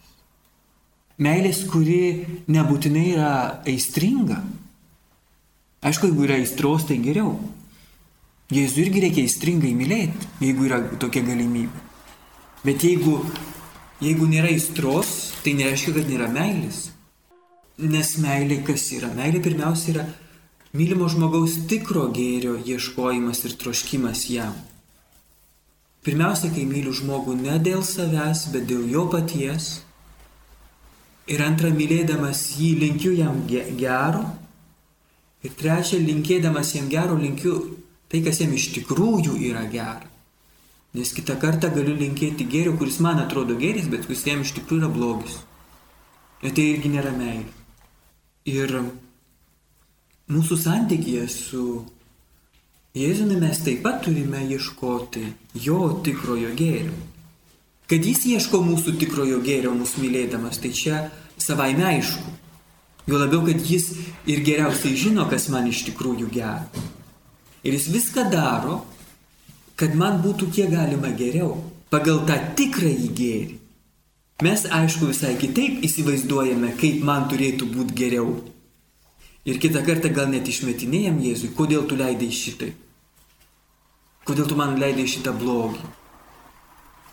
Meilės, 1.23 1.61
kuri 1.69 2.25
nebūtinai 2.49 3.03
yra 3.11 3.33
aistringa. 3.69 4.39
Aišku, 5.83 6.09
jeigu 6.09 6.25
yra 6.25 6.39
aistros, 6.39 6.87
tai 6.89 6.97
geriau. 7.03 7.35
Jėzų 8.53 8.85
irgi 8.85 9.03
reikia 9.03 9.25
aistringai 9.27 9.73
mylėti, 9.77 10.31
jeigu 10.41 10.65
yra 10.67 10.79
tokia 11.01 11.21
galimybė. 11.27 11.83
Bet 12.63 12.83
jeigu, 12.87 13.17
jeigu 14.03 14.27
nėra 14.31 14.51
aistros, 14.51 15.33
tai 15.43 15.57
nereiškia, 15.59 15.93
kad 15.99 16.09
nėra 16.09 16.31
meilės. 16.31 16.85
Nes 17.83 18.15
meilė 18.23 18.61
kas 18.65 18.87
yra? 18.95 19.09
Meilė 19.15 19.41
pirmiausia 19.43 19.93
yra 19.93 20.05
mylimo 20.73 21.05
žmogaus 21.05 21.53
tikro 21.69 22.07
gėrio 22.09 22.55
ieškojimas 22.57 23.43
ir 23.45 23.51
troškimas 23.61 24.23
jam. 24.33 24.55
Pirmiausia, 26.03 26.49
kai 26.49 26.63
myliu 26.65 26.91
žmogų 26.97 27.35
ne 27.37 27.59
dėl 27.61 27.83
savęs, 27.85 28.47
bet 28.55 28.65
dėl 28.71 28.87
jo 28.89 29.03
paties. 29.11 29.67
Ir 31.29 31.43
antra, 31.45 31.69
mylėdamas 31.71 32.41
jį 32.57 32.71
linkiu 32.81 33.13
jam 33.15 33.37
gero. 33.47 34.25
Ir 35.45 35.53
trečia, 35.59 36.01
linkėdamas 36.01 36.73
jam 36.73 36.89
gero 36.89 37.19
linkiu 37.21 37.53
tai, 38.09 38.23
kas 38.25 38.41
jam 38.41 38.57
iš 38.57 38.71
tikrųjų 38.79 39.37
yra 39.51 39.63
gera. 39.69 40.09
Nes 40.97 41.13
kitą 41.13 41.37
kartą 41.37 41.69
galiu 41.73 41.93
linkėti 42.01 42.49
gėrio, 42.49 42.73
kuris 42.81 42.97
man 43.01 43.21
atrodo 43.21 43.55
geris, 43.61 43.85
bet 43.93 44.09
kuris 44.09 44.25
jam 44.25 44.41
iš 44.41 44.57
tikrųjų 44.57 44.81
yra 44.81 44.91
blogis. 44.97 45.37
Ir 46.41 46.57
tai 46.57 46.69
irgi 46.73 46.91
nėra 46.97 47.13
meilė. 47.13 47.49
Ir 48.49 48.79
mūsų 50.33 50.57
santykėje 50.65 51.27
su 51.31 51.65
Jėzumi 52.93 53.39
mes 53.41 53.57
taip 53.65 53.79
pat 53.81 54.03
turime 54.05 54.43
ieškoti 54.53 55.23
jo 55.65 55.77
tikrojo 56.05 56.51
gėrio. 56.53 56.93
Kad 57.89 58.05
jis 58.05 58.21
ieško 58.29 58.59
mūsų 58.61 58.93
tikrojo 59.01 59.39
gėrio 59.41 59.71
mūsų 59.73 60.03
mylėdamas, 60.03 60.59
tai 60.61 60.69
čia 60.77 60.99
savaime 61.41 61.87
aišku. 61.89 62.35
Jo 63.09 63.17
labiau, 63.17 63.41
kad 63.47 63.65
jis 63.65 63.89
ir 64.29 64.45
geriausiai 64.45 64.93
žino, 64.93 65.25
kas 65.25 65.49
man 65.49 65.71
iš 65.71 65.81
tikrųjų 65.89 66.29
gera. 66.37 66.67
Ir 67.65 67.73
jis 67.73 67.89
viską 67.95 68.27
daro, 68.29 68.83
kad 69.73 69.97
man 69.97 70.21
būtų 70.21 70.53
kiek 70.53 70.69
galima 70.77 71.09
geriau, 71.17 71.57
pagal 71.89 72.21
tą 72.29 72.37
tikrąjį 72.61 73.09
gėrį. 73.17 73.59
Mes 74.45 74.69
aišku 74.69 75.09
visai 75.09 75.33
kitaip 75.41 75.81
įsivaizduojame, 75.89 76.75
kaip 76.77 77.01
man 77.09 77.25
turėtų 77.33 77.73
būti 77.73 77.97
geriau. 77.97 78.35
Ir 79.43 79.59
kitą 79.59 79.81
kartą 79.83 80.11
gal 80.15 80.29
net 80.31 80.47
išmetinėjam 80.47 81.19
Jėzui, 81.19 81.51
kodėl 81.57 81.83
tu 81.89 81.97
leidai 81.99 82.29
šitai. 82.31 82.71
Kodėl 84.23 84.47
tu 84.47 84.55
man 84.55 84.77
leidai 84.79 85.03
šitą 85.09 85.33
blogį. 85.35 85.83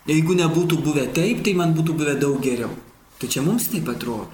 Jeigu 0.07 0.37
nebūtų 0.38 0.79
buvę 0.85 1.09
taip, 1.14 1.43
tai 1.45 1.57
man 1.59 1.75
būtų 1.75 1.97
buvę 1.99 2.14
daug 2.23 2.38
geriau. 2.43 2.71
Tai 3.19 3.29
čia 3.29 3.43
mums 3.43 3.66
taip 3.73 3.90
atrodo. 3.90 4.31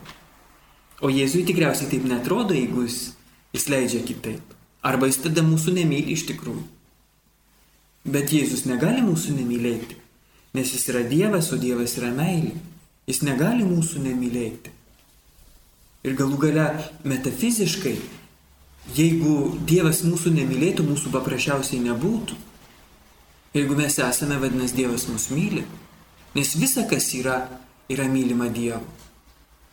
O 1.00 1.08
Jėzui 1.12 1.42
tikriausiai 1.48 1.88
taip 1.90 2.04
netrodo, 2.08 2.54
jeigu 2.56 2.84
jis, 2.84 3.00
jis 3.56 3.66
leidžia 3.72 4.04
kitaip. 4.04 4.54
Arba 4.84 5.08
jis 5.08 5.22
tada 5.24 5.42
mūsų 5.44 5.74
nemyli 5.80 6.14
iš 6.14 6.28
tikrųjų. 6.28 6.62
Bet 8.06 8.30
Jėzus 8.30 8.68
negali 8.68 9.00
mūsų 9.02 9.34
nemylėti, 9.40 9.96
nes 10.54 10.68
jis 10.70 10.84
yra 10.92 11.02
Dievas, 11.08 11.48
o 11.50 11.58
Dievas 11.58 11.96
yra 11.98 12.12
meilė. 12.14 12.52
Jis 13.08 13.24
negali 13.26 13.66
mūsų 13.66 14.04
nemylėti. 14.04 14.75
Ir 16.06 16.14
galų 16.14 16.36
gale 16.38 16.66
metafiziškai, 17.02 17.96
jeigu 18.94 19.32
Dievas 19.66 20.04
mūsų 20.06 20.30
nemylėtų, 20.36 20.84
mūsų 20.86 21.10
paprasčiausiai 21.14 21.80
nebūtų. 21.82 22.36
Jeigu 23.56 23.74
mes 23.78 23.96
esame, 23.98 24.36
vadinasi, 24.38 24.76
Dievas 24.76 25.08
mus 25.10 25.30
myli. 25.34 25.64
Nes 26.36 26.52
visa, 26.60 26.84
kas 26.86 27.08
yra, 27.16 27.40
yra 27.90 28.06
mylima 28.12 28.46
Dievo. 28.52 28.82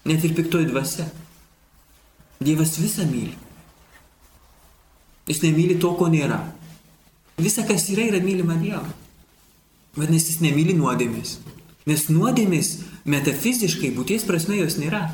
Net 0.09 0.23
ir 0.25 0.33
piktoji 0.33 0.71
dvasia. 0.71 1.05
Dievas 2.43 2.77
visą 2.79 3.05
myli. 3.07 3.35
Jis 5.29 5.43
nemyli 5.43 5.77
to, 5.79 5.93
ko 5.99 6.09
nėra. 6.11 6.39
Visa, 7.37 7.63
kas 7.67 7.85
yra, 7.93 8.07
yra 8.09 8.23
mylima 8.23 8.57
Dievo. 8.59 8.87
Vadinasi, 9.99 10.33
jis 10.33 10.41
nemyli 10.43 10.73
nuodėmės. 10.79 11.37
Nes 11.85 12.07
nuodėmės 12.09 12.77
metafiziškai 13.05 13.91
būties 13.93 14.25
prasme 14.25 14.57
jos 14.57 14.79
nėra. 14.81 15.05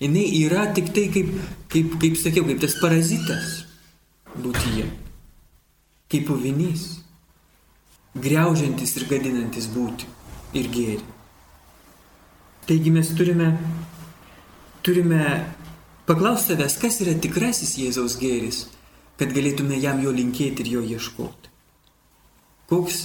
Jis 0.00 0.32
yra 0.48 0.72
tik 0.72 0.94
tai, 0.96 1.10
kaip, 1.12 1.28
kaip, 1.68 1.98
kaip 2.00 2.16
sakiau, 2.16 2.46
kaip 2.48 2.60
tas 2.62 2.78
parazitas 2.80 3.66
būtyje. 4.32 4.86
Kaip 6.10 6.24
puvinys, 6.26 6.86
greužiantis 8.16 8.96
ir 8.96 9.06
gadinantis 9.10 9.68
būti 9.70 10.08
ir 10.56 10.70
gėri. 10.72 11.04
Taigi 12.66 12.90
mes 12.94 13.10
turime, 13.18 13.50
turime 14.82 15.20
paklausti 16.08 16.54
savęs, 16.54 16.78
kas 16.80 17.00
yra 17.04 17.14
tikrasis 17.20 17.76
Jėzaus 17.78 18.16
gėris, 18.20 18.64
kad 19.20 19.34
galėtume 19.36 19.78
jam 19.78 20.00
jo 20.00 20.14
linkėti 20.16 20.64
ir 20.64 20.72
jo 20.78 20.82
ieškoti. 20.96 21.52
Koks 22.72 23.02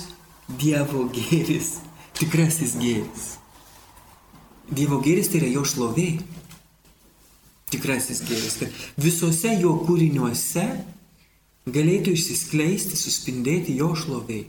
Dievo 0.48 1.08
gėris, 1.12 1.80
tikrasis 2.18 2.78
gėris. 2.80 3.34
Dievo 4.70 5.02
gėris 5.04 5.30
tai 5.34 5.44
yra 5.44 5.52
jo 5.58 5.66
šlovė 5.66 6.10
tikrasis 7.76 8.24
gėris, 8.26 8.58
kad 8.64 8.82
visose 8.98 9.54
jo 9.60 9.76
kūriniuose 9.86 10.66
galėtų 11.66 12.16
išsiskleisti, 12.16 12.98
suspindėti 12.98 13.78
jo 13.80 13.94
šloviai, 13.98 14.48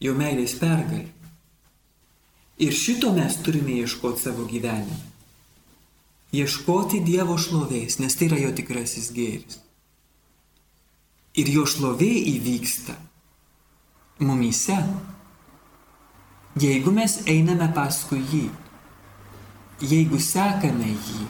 jo 0.00 0.14
meilės 0.18 0.56
pergalė. 0.58 1.08
Ir 2.60 2.76
šito 2.76 3.12
mes 3.16 3.38
turime 3.40 3.78
ieškoti 3.80 4.26
savo 4.26 4.44
gyvenime. 4.44 4.98
Ieškoti 6.36 7.00
Dievo 7.02 7.34
šlovės, 7.40 7.96
nes 7.98 8.14
tai 8.14 8.28
yra 8.28 8.38
jo 8.38 8.50
tikrasis 8.54 9.08
gėris. 9.16 9.56
Ir 11.40 11.48
jo 11.50 11.64
šlovė 11.66 12.10
įvyksta 12.34 12.94
mumyse, 14.20 14.76
jeigu 16.60 16.92
mes 16.94 17.16
einame 17.30 17.70
paskui 17.74 18.20
jį, 18.30 18.44
jeigu 19.80 20.20
sekame 20.22 20.92
jį, 20.92 21.26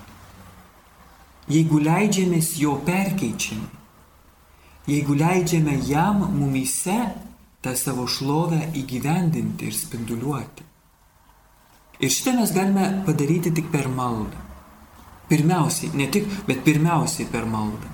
jeigu 1.49 1.81
leidžiamės 1.81 2.57
jo 2.61 2.77
perkeičiami, 2.87 3.69
jeigu 4.91 5.17
leidžiame 5.17 5.79
jam 5.87 6.25
mumyse 6.35 6.99
tą 7.63 7.77
savo 7.77 8.07
šlovę 8.09 8.71
įgyvendinti 8.77 9.69
ir 9.69 9.77
spinduliuoti. 9.77 10.67
Ir 12.01 12.09
šitą 12.09 12.33
mes 12.39 12.53
galime 12.57 13.03
padaryti 13.05 13.53
tik 13.53 13.69
per 13.73 13.89
maldą. 13.93 14.49
Pirmiausiai, 15.29 15.93
ne 15.95 16.09
tik, 16.11 16.27
bet 16.49 16.65
pirmiausiai 16.65 17.29
per 17.31 17.45
maldą. 17.47 17.91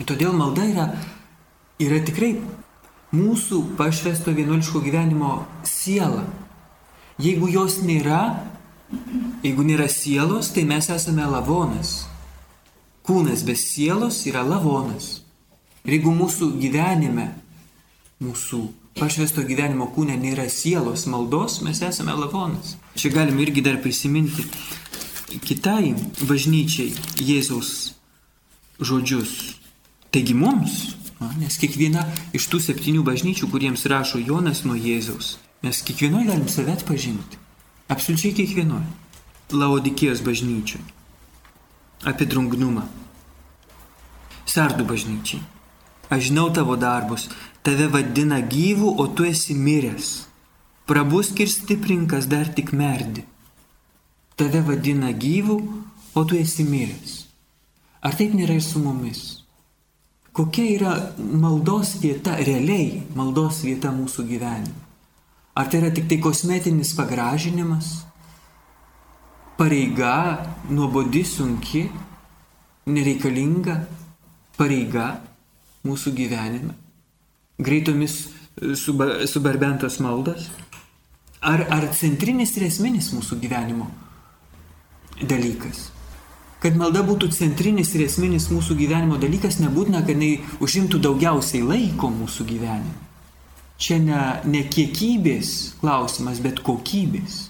Ir 0.00 0.08
todėl 0.08 0.32
malda 0.34 0.64
yra, 0.66 0.86
yra 1.78 2.00
tikrai 2.02 2.32
mūsų 3.12 3.76
pašvesto 3.78 4.32
vienuoliško 4.34 4.80
gyvenimo 4.82 5.44
siela. 5.68 6.24
Jeigu 7.20 7.50
jos 7.52 7.82
nėra, 7.84 8.40
jeigu 9.44 9.66
nėra 9.68 9.90
sielos, 9.92 10.54
tai 10.56 10.64
mes 10.64 10.88
esame 10.90 11.26
lavonas. 11.28 12.09
Kūnas 13.10 13.40
be 13.42 13.56
sielos 13.58 14.20
yra 14.30 14.44
lavonas. 14.46 15.06
Ir 15.82 15.96
jeigu 15.96 16.12
mūsų 16.14 16.52
gyvenime, 16.62 17.24
mūsų 18.22 18.60
pašvesto 19.00 19.42
gyvenimo 19.48 19.88
kūne 19.90 20.14
nėra 20.14 20.44
sielos 20.46 21.08
maldos, 21.10 21.56
mes 21.66 21.80
esame 21.82 22.14
lavonas. 22.14 22.76
Čia 22.94 23.10
galime 23.10 23.42
irgi 23.42 23.64
dar 23.66 23.80
prisiminti 23.82 24.44
kitai 25.42 25.96
bažnyčiai 26.20 26.94
Jėzaus 27.18 27.72
žodžius. 28.78 29.34
Taigi 30.14 30.38
mums, 30.38 30.78
nes 31.42 31.58
kiekviena 31.58 32.06
iš 32.30 32.46
tų 32.54 32.62
septynių 32.68 33.02
bažnyčių, 33.10 33.50
kuriems 33.50 33.88
rašo 33.90 34.22
Jonas 34.22 34.62
nuo 34.62 34.78
Jėzaus, 34.78 35.34
mes 35.66 35.82
kiekvienoje 35.82 36.30
galim 36.30 36.46
save 36.46 36.78
atpažinti. 36.78 37.42
Absoliučiai 37.90 38.38
kiekvienoje. 38.38 38.86
Laodikijos 39.50 40.22
bažnyčioje 40.22 40.99
apie 42.06 42.26
drungnumą. 42.26 42.86
Sardų 44.48 44.86
bažnyčiai. 44.88 45.42
Aš 46.10 46.30
žinau 46.30 46.48
tavo 46.50 46.74
darbus, 46.80 47.28
tave 47.62 47.86
vadina 47.92 48.40
gyvų, 48.42 48.96
o 48.98 49.06
tu 49.06 49.26
esi 49.28 49.54
miręs. 49.54 50.08
Prabusk 50.90 51.38
ir 51.44 51.50
stiprinkas 51.50 52.26
dar 52.26 52.50
tik 52.50 52.72
merdi. 52.74 53.22
Tave 54.34 54.64
vadina 54.66 55.12
gyvų, 55.14 55.58
o 56.18 56.24
tu 56.24 56.38
esi 56.40 56.66
miręs. 56.66 57.20
Ar 58.02 58.16
taip 58.16 58.34
nėra 58.34 58.56
ir 58.58 58.64
su 58.64 58.82
mumis? 58.82 59.44
Kokia 60.34 60.66
yra 60.74 60.92
maldos 61.18 61.96
vieta, 62.02 62.36
realiai 62.40 63.02
maldos 63.14 63.60
vieta 63.66 63.90
mūsų 63.94 64.24
gyvenime? 64.30 64.86
Ar 65.54 65.68
tai 65.68 65.82
yra 65.82 65.90
tik 65.94 66.06
tai 66.08 66.20
kosmetinis 66.22 66.94
pagražinimas? 66.96 68.09
Pareiga, 69.60 70.40
nuobodi, 70.72 71.20
sunki, 71.28 71.82
nereikalinga, 72.88 73.74
pareiga 74.56 75.10
mūsų 75.84 76.14
gyvenime, 76.16 76.72
greitomis 77.60 78.14
e, 78.24 78.72
subarbentos 79.28 79.98
maldas, 80.00 80.48
ar, 81.44 81.66
ar 81.68 81.90
centrinis 81.96 82.56
ir 82.56 82.70
esminis 82.70 83.10
mūsų 83.12 83.36
gyvenimo 83.42 83.90
dalykas. 85.20 85.90
Kad 86.60 86.80
malda 86.80 87.04
būtų 87.04 87.28
centrinis 87.36 87.92
ir 87.96 88.06
esminis 88.06 88.48
mūsų 88.52 88.78
gyvenimo 88.80 89.20
dalykas, 89.20 89.60
nebūtina, 89.60 90.00
kad 90.04 90.16
jinai 90.16 90.40
užimtų 90.64 91.04
daugiausiai 91.04 91.60
laiko 91.68 92.08
mūsų 92.12 92.48
gyvenime. 92.48 92.96
Čia 93.80 94.00
ne, 94.00 94.24
ne 94.48 94.64
kiekybės 94.72 95.76
klausimas, 95.84 96.40
bet 96.40 96.64
kokybės. 96.64 97.49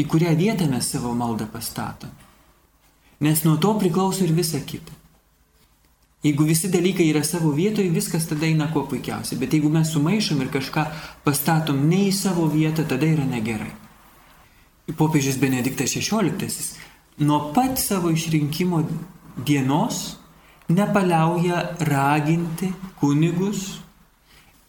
Į 0.00 0.06
kurią 0.08 0.32
vietą 0.38 0.68
mes 0.70 0.88
savo 0.88 1.12
maldą 1.16 1.48
pastatome. 1.52 2.16
Nes 3.20 3.44
nuo 3.44 3.58
to 3.60 3.74
priklauso 3.76 4.24
ir 4.24 4.32
visa 4.32 4.62
kita. 4.64 4.96
Jeigu 6.24 6.44
visi 6.44 6.68
dalykai 6.68 7.06
yra 7.08 7.22
savo 7.24 7.50
vietoje, 7.56 7.88
viskas 7.92 8.26
tada 8.28 8.46
eina 8.48 8.68
kuo 8.72 8.86
puikiausiai. 8.88 9.38
Bet 9.40 9.56
jeigu 9.56 9.70
mes 9.72 9.92
sumaišom 9.92 10.40
ir 10.44 10.50
kažką 10.52 10.84
pastatom 11.24 11.80
ne 11.88 12.06
į 12.08 12.12
savo 12.16 12.44
vietą, 12.48 12.84
tada 12.88 13.08
yra 13.08 13.24
negerai. 13.28 13.72
Popiežius 14.96 15.38
Benediktas 15.40 15.94
XVI 15.96 16.80
nuo 17.20 17.52
pat 17.54 17.78
savo 17.78 18.10
išrinkimo 18.10 18.82
dienos 19.36 20.16
nepaliauja 20.68 21.76
raginti 21.80 22.72
kunigus, 23.00 23.80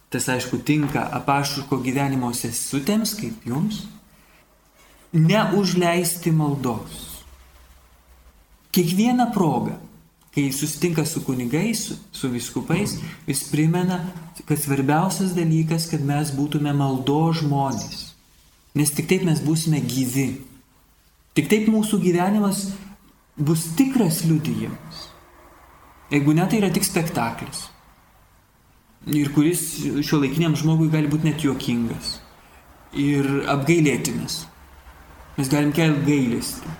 tas 0.10 0.28
aišku 0.30 0.60
tinka 0.66 1.04
apašuko 1.20 1.80
gyvenimo 1.84 2.32
sesutėms 2.36 3.16
kaip 3.20 3.46
jums, 3.48 3.86
neužleisti 5.14 6.32
maldos. 6.32 7.24
Kiekvieną 8.72 9.32
progą 9.34 9.78
kai 10.32 10.52
susitinka 10.52 11.06
su 11.06 11.22
kunigais, 11.22 11.80
su, 11.80 11.96
su 12.12 12.30
viskupais, 12.30 12.96
jis 13.28 13.44
primena, 13.52 14.00
kad 14.46 14.60
svarbiausias 14.60 15.36
dalykas, 15.36 15.90
kad 15.92 16.04
mes 16.08 16.32
būtume 16.36 16.72
maldo 16.76 17.34
žmonės. 17.36 18.14
Nes 18.76 18.94
tik 18.96 19.10
taip 19.12 19.26
mes 19.28 19.42
būsime 19.44 19.82
gyvi. 19.84 20.30
Tik 21.36 21.50
taip 21.52 21.68
mūsų 21.72 22.00
gyvenimas 22.04 22.70
bus 23.36 23.68
tikras 23.76 24.24
liudijimas. 24.24 25.10
Jeigu 26.12 26.36
ne, 26.36 26.48
tai 26.48 26.62
yra 26.62 26.72
tik 26.72 26.88
spektaklis. 26.88 27.66
Ir 29.12 29.32
kuris 29.36 29.62
šio 30.06 30.22
laikiniam 30.22 30.56
žmogui 30.56 30.92
gali 30.94 31.12
būti 31.12 31.28
net 31.28 31.44
juokingas. 31.44 32.20
Ir 32.96 33.28
apgailėtinas. 33.52 34.46
Mes 35.38 35.50
galim 35.52 35.72
kelti 35.76 36.06
gailestį. 36.08 36.78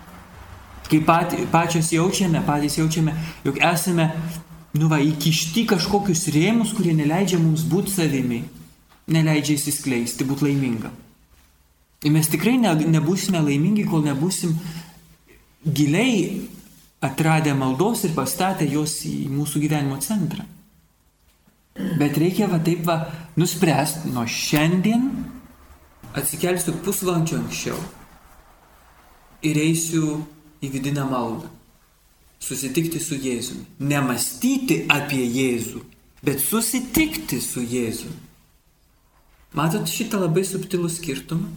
Kai 0.92 1.00
pat, 1.08 1.34
pačios 1.54 1.94
jaučiame, 1.94 2.42
patys 2.44 2.76
jaučiame, 2.76 3.14
jog 3.46 3.60
esame, 3.64 4.10
nu 4.76 4.90
va, 4.92 5.00
įkišti 5.00 5.64
kažkokius 5.70 6.26
rėmus, 6.36 6.74
kurie 6.76 6.92
neleidžia 6.98 7.40
mums 7.40 7.64
būti 7.72 7.94
savimi, 7.94 8.42
neleidžia 9.12 9.56
įsiskleisti, 9.56 10.28
būti 10.28 10.50
laimingam. 10.50 10.98
Ir 12.04 12.12
mes 12.12 12.28
tikrai 12.28 12.58
ne, 12.60 12.74
nebūsime 12.98 13.40
laimingi, 13.46 13.86
kol 13.88 14.04
nebūsim 14.04 14.58
giliai 15.64 16.42
atradę 17.02 17.54
maldos 17.56 18.04
ir 18.04 18.16
pastatę 18.18 18.68
jos 18.68 18.98
į 19.08 19.30
mūsų 19.32 19.64
gyvenimo 19.64 20.02
centrą. 20.04 20.44
Bet 22.02 22.20
reikia 22.20 22.52
va 22.52 22.60
taip 22.60 22.84
va 22.84 23.00
nuspręsti, 23.40 24.12
nuo 24.12 24.28
šiandien 24.28 25.08
atsikelsiu 26.20 26.76
pusvalandžio 26.84 27.40
anksčiau 27.40 27.80
ir 29.46 29.58
eisiu 29.62 30.22
į 30.62 30.70
vidinę 30.74 31.06
maldą. 31.10 31.50
Susitikti 32.42 33.00
su 33.02 33.18
Jėzumi. 33.22 33.66
Nemastyti 33.86 34.82
apie 34.90 35.22
Jėzų, 35.22 35.84
bet 36.26 36.42
susitikti 36.42 37.42
su 37.42 37.62
Jėzumi. 37.62 38.18
Matot 39.58 39.90
šitą 39.90 40.22
labai 40.22 40.46
subtilų 40.48 40.90
skirtumą? 40.90 41.50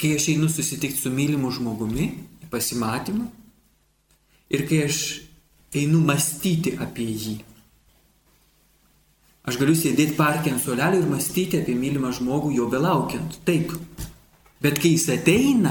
Kai 0.00 0.14
aš 0.16 0.30
einu 0.32 0.48
susitikti 0.48 1.00
su 1.00 1.10
mylimu 1.12 1.50
žmogumi, 1.52 2.10
pasimatymu, 2.52 3.26
ir 4.50 4.66
kai 4.68 4.84
aš 4.86 4.98
einu 5.76 6.00
mąstyti 6.04 6.74
apie 6.82 7.06
jį. 7.08 7.36
Aš 9.48 9.56
galiu 9.60 9.74
sėdėti 9.78 10.16
parke 10.18 10.52
ant 10.52 10.62
solelio 10.62 11.00
ir 11.00 11.08
mąstyti 11.08 11.62
apie 11.62 11.74
mylimą 11.78 12.12
žmogų 12.18 12.52
jo 12.58 12.68
belaukiant. 12.70 13.38
Taip. 13.46 13.72
Bet 14.60 14.76
kai 14.80 14.92
jis 14.92 15.06
ateina, 15.08 15.70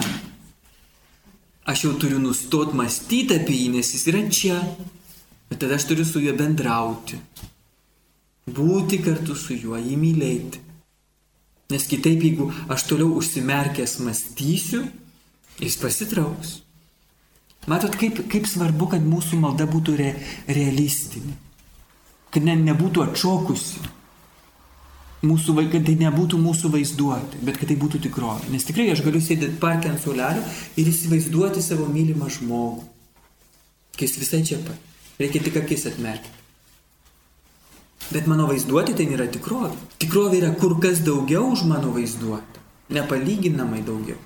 aš 1.70 1.84
jau 1.86 1.92
turiu 2.02 2.18
nustoti 2.22 2.78
mąstyti 2.78 3.36
apie 3.38 3.58
jį, 3.60 3.68
nes 3.76 3.92
jis 3.94 4.08
yra 4.10 4.24
čia. 4.34 4.56
Bet 5.50 5.62
tada 5.62 5.78
aš 5.78 5.86
turiu 5.92 6.06
su 6.06 6.22
juo 6.24 6.34
bendrauti. 6.38 7.20
Būti 8.50 8.98
kartu 9.06 9.36
su 9.38 9.54
juo, 9.54 9.78
jį 9.78 9.98
mylėti. 9.98 10.64
Nes 11.70 11.86
kitaip, 11.86 12.24
jeigu 12.26 12.48
aš 12.74 12.88
toliau 12.90 13.14
užsimerkęs 13.20 14.00
mąstysiu, 14.02 14.82
jis 15.62 15.78
pasitrauks. 15.78 16.56
Matot, 17.70 17.94
kaip, 18.00 18.24
kaip 18.32 18.50
svarbu, 18.50 18.90
kad 18.96 19.06
mūsų 19.06 19.38
malda 19.38 19.70
būtų 19.70 20.00
re, 20.00 20.10
realistinė. 20.50 21.36
Kad 22.34 22.46
ne, 22.46 22.58
nebūtų 22.58 23.06
atšokusi 23.06 23.99
mūsų 25.26 25.56
vaikai, 25.58 25.82
tai 25.84 25.96
nebūtų 26.00 26.40
mūsų 26.40 26.72
vaizduoti, 26.74 27.42
bet 27.44 27.60
kad 27.60 27.72
tai 27.72 27.78
būtų 27.80 28.02
tikrovė. 28.06 28.52
Nes 28.54 28.68
tikrai 28.68 28.88
aš 28.94 29.04
galiu 29.04 29.22
sėdėti 29.24 29.60
parke 29.60 29.92
ant 29.92 30.02
solelio 30.04 30.44
ir 30.80 30.92
įsivaizduoti 30.92 31.64
savo 31.64 31.90
mylimą 31.92 32.30
žmogų. 32.40 32.86
Kai 33.98 34.08
jis 34.08 34.20
visai 34.22 34.44
čia 34.48 34.62
pat. 34.64 34.80
Reikia 35.20 35.42
tik 35.44 35.58
akis 35.60 35.90
atmerkti. 35.90 36.38
Bet 38.10 38.30
mano 38.32 38.48
vaizduoti 38.50 38.96
tai 38.96 39.10
nėra 39.10 39.28
tikrovė. 39.30 39.76
Tikrovė 40.02 40.40
yra 40.40 40.54
kur 40.58 40.78
kas 40.82 41.04
daugiau 41.06 41.52
už 41.52 41.66
mano 41.70 41.92
vaizduotę. 41.94 42.64
Nepalyginamai 42.96 43.84
daugiau. 43.86 44.18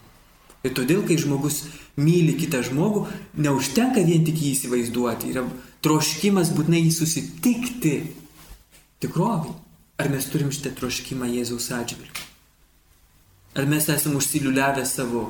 Ir 0.63 0.71
todėl, 0.77 1.01
kai 1.03 1.17
žmogus 1.19 1.65
myli 1.99 2.38
kitą 2.39 2.62
žmogų, 2.63 3.08
neužtenka 3.43 4.06
vien 4.06 4.23
tik 4.23 4.38
jį 4.39 4.53
įsivaizduoti. 4.53 5.34
Yra 5.34 5.43
troškimas 5.84 6.53
būtinai 6.56 6.86
jį 6.86 6.93
susitikti 6.95 7.95
tikrovai. 9.03 9.58
Ar 9.97 10.10
mes 10.10 10.25
turim 10.25 10.49
šitą 10.49 10.71
troškimą 10.73 11.27
Jėzaus 11.29 11.67
atžvilgiu? 11.75 12.23
Ar 13.53 13.67
mes 13.69 13.86
esame 13.93 14.17
užsiliuliavę 14.17 14.88
savo, 14.89 15.27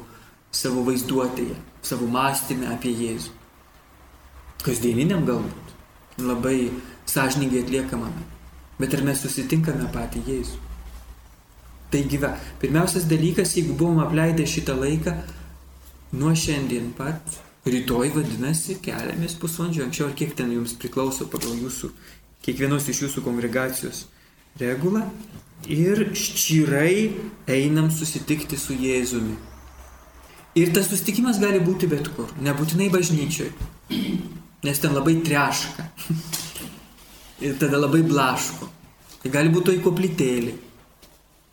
savo 0.56 0.86
vaizduotėje, 0.88 1.58
savo 1.84 2.08
mąstymę 2.08 2.69
apie 2.71 2.93
Jėzų? 2.95 3.34
Kasdieniniam 4.63 5.26
galbūt, 5.28 5.73
labai 6.23 6.69
sąžininkai 7.12 7.65
atliekamame. 7.65 8.23
Bet 8.80 8.95
ar 8.95 9.04
mes 9.04 9.19
susitinkame 9.26 9.89
patį 9.91 10.23
Jėzų? 10.30 10.62
Taigi, 11.91 12.21
va, 12.23 12.32
pirmiausias 12.63 13.10
dalykas, 13.12 13.58
jeigu 13.60 13.76
buvom 13.76 13.99
apleidę 14.06 14.47
šitą 14.47 14.78
laiką, 14.80 15.17
nuo 16.15 16.32
šiandien 16.32 16.93
pat, 16.95 17.36
rytoj 17.67 18.15
vadinasi, 18.15 18.80
keliamės 18.88 19.36
pusvalandžio 19.43 19.89
anksčiau, 19.89 20.08
ar 20.08 20.17
kiek 20.23 20.32
ten 20.39 20.56
jums 20.56 20.80
priklauso 20.80 21.28
pagal 21.28 21.60
jūsų, 21.60 21.91
kiekvienos 22.47 22.88
iš 22.88 23.06
jūsų 23.10 23.28
kongregacijos 23.28 24.06
regulą 24.59 25.03
ir 25.69 26.03
ščirai 26.17 27.13
einam 27.49 27.89
susitikti 27.91 28.57
su 28.59 28.75
Jėzumi. 28.77 29.35
Ir 30.59 30.73
tas 30.73 30.89
susitikimas 30.91 31.39
gali 31.41 31.61
būti 31.63 31.89
bet 31.89 32.11
kur, 32.13 32.29
nebūtinai 32.45 32.91
bažnyčioje, 32.93 33.53
nes 34.63 34.81
ten 34.81 34.93
labai 34.93 35.17
treška. 35.25 35.87
Ir 37.43 37.57
tada 37.59 37.79
labai 37.81 38.03
blaško. 38.05 38.69
Tai 39.23 39.31
gali 39.33 39.49
būti 39.51 39.71
toj 39.71 39.79
koplytėlį, 39.83 40.53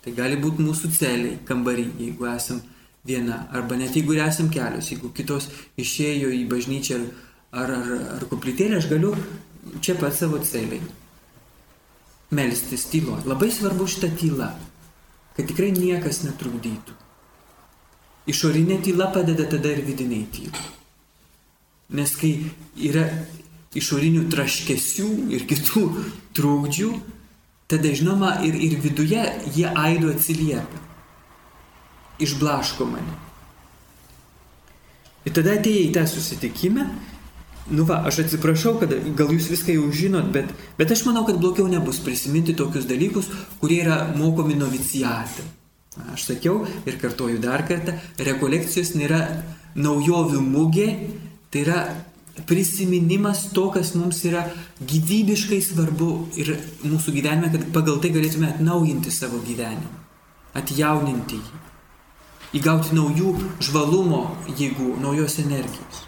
tai 0.04 0.12
gali 0.14 0.36
būti 0.38 0.62
mūsų 0.62 0.90
celiai, 0.94 1.38
kambarį, 1.48 1.86
jeigu 1.98 2.28
esam 2.30 2.60
viena, 3.06 3.40
arba 3.56 3.78
net 3.80 3.96
jeigu 3.96 4.14
esam 4.20 4.52
kelios, 4.52 4.92
jeigu 4.92 5.10
kitos 5.16 5.48
išėjo 5.80 6.30
į 6.36 6.44
bažnyčią 6.50 7.00
ar, 7.00 7.72
ar, 7.80 7.92
ar 8.18 8.26
koplytėlį, 8.30 8.78
aš 8.78 8.90
galiu 8.92 9.14
čia 9.80 9.96
pat 9.98 10.14
savo 10.14 10.38
celiai 10.44 10.82
melstis 12.30 12.86
tyloje. 12.90 13.26
Labai 13.28 13.50
svarbu 13.52 13.86
šitą 13.90 14.10
tylą, 14.18 14.50
kad 15.36 15.48
tikrai 15.50 15.70
niekas 15.74 16.22
netrukdytų. 16.26 16.96
Išorinė 18.30 18.78
tyla 18.84 19.10
padeda 19.14 19.46
tada 19.50 19.72
ir 19.72 19.82
vidiniai 19.86 20.26
tylai. 20.30 20.66
Nes 21.98 22.12
kai 22.14 22.34
yra 22.78 23.06
išorinių 23.74 24.28
traškesių 24.30 25.08
ir 25.34 25.46
kitų 25.50 25.84
trūkdžių, 26.38 26.90
tada 27.70 27.94
žinoma 27.94 28.36
ir, 28.46 28.54
ir 28.54 28.78
viduje 28.82 29.24
jie 29.54 29.66
aidu 29.70 30.12
atsiliepia. 30.14 30.86
Išblaško 32.20 32.86
mane. 32.86 33.16
Ir 35.24 35.34
tada 35.36 35.54
atėjai 35.58 35.88
į 35.88 35.94
tą 35.94 36.04
susitikimą 36.08 36.86
Nu 37.68 37.84
va, 37.86 38.00
aš 38.08 38.24
atsiprašau, 38.24 38.78
kad 38.80 38.92
gal 39.14 39.30
jūs 39.30 39.50
viską 39.52 39.76
jau 39.76 39.86
žinot, 39.94 40.32
bet, 40.34 40.48
bet 40.78 40.90
aš 40.90 41.04
manau, 41.06 41.22
kad 41.28 41.38
blogiau 41.38 41.68
nebus 41.70 42.00
prisiminti 42.02 42.56
tokius 42.58 42.88
dalykus, 42.88 43.28
kurie 43.60 43.82
yra 43.84 44.02
mokomi 44.16 44.56
novicijate. 44.58 45.44
Aš 46.14 46.24
sakiau 46.30 46.64
ir 46.86 46.98
kartoju 47.02 47.38
dar 47.42 47.66
kartą, 47.68 47.96
rekolekcijos 48.18 48.94
nėra 48.96 49.20
naujovių 49.78 50.42
mugė, 50.42 50.88
tai 51.50 51.64
yra 51.66 51.80
prisiminimas 52.46 53.48
to, 53.54 53.68
kas 53.74 53.94
mums 53.98 54.22
yra 54.24 54.44
gyvybiškai 54.80 55.60
svarbu 55.62 56.10
ir 56.40 56.54
mūsų 56.86 57.14
gyvenime, 57.16 57.50
kad 57.52 57.66
pagal 57.74 58.00
tai 58.02 58.12
galėtume 58.14 58.50
atnaujinti 58.50 59.12
savo 59.14 59.42
gyvenimą, 59.46 59.90
atjauninti 60.58 61.40
jį, 61.40 61.64
įgauti 62.60 62.96
naujų 62.96 63.34
žvalumo 63.66 64.24
jėgų, 64.58 64.94
naujos 65.02 65.38
energijos. 65.42 66.06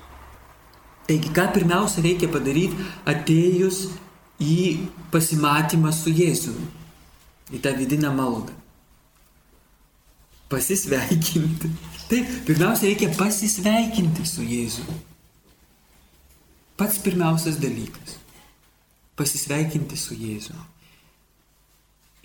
Taigi, 1.13 1.29
ką 1.29 1.43
pirmiausia 1.53 2.01
reikia 2.01 2.29
padaryti 2.33 2.87
atėjus 3.05 3.83
į 4.41 4.55
pasimatymą 5.13 5.91
su 5.93 6.09
Jėzumi, 6.09 6.69
į 7.53 7.59
tą 7.61 7.75
vidinę 7.77 8.09
maldą. 8.17 8.55
Pasisveikinti. 10.49 11.69
Taip, 12.09 12.31
pirmiausia, 12.47 12.87
reikia 12.89 13.11
pasisveikinti 13.19 14.25
su 14.25 14.41
Jėzumi. 14.41 14.97
Pats 16.81 16.97
pirmiausias 17.05 17.59
dalykas- 17.61 18.17
pasisveikinti 19.21 19.97
su 20.01 20.17
Jėzumi. 20.17 20.65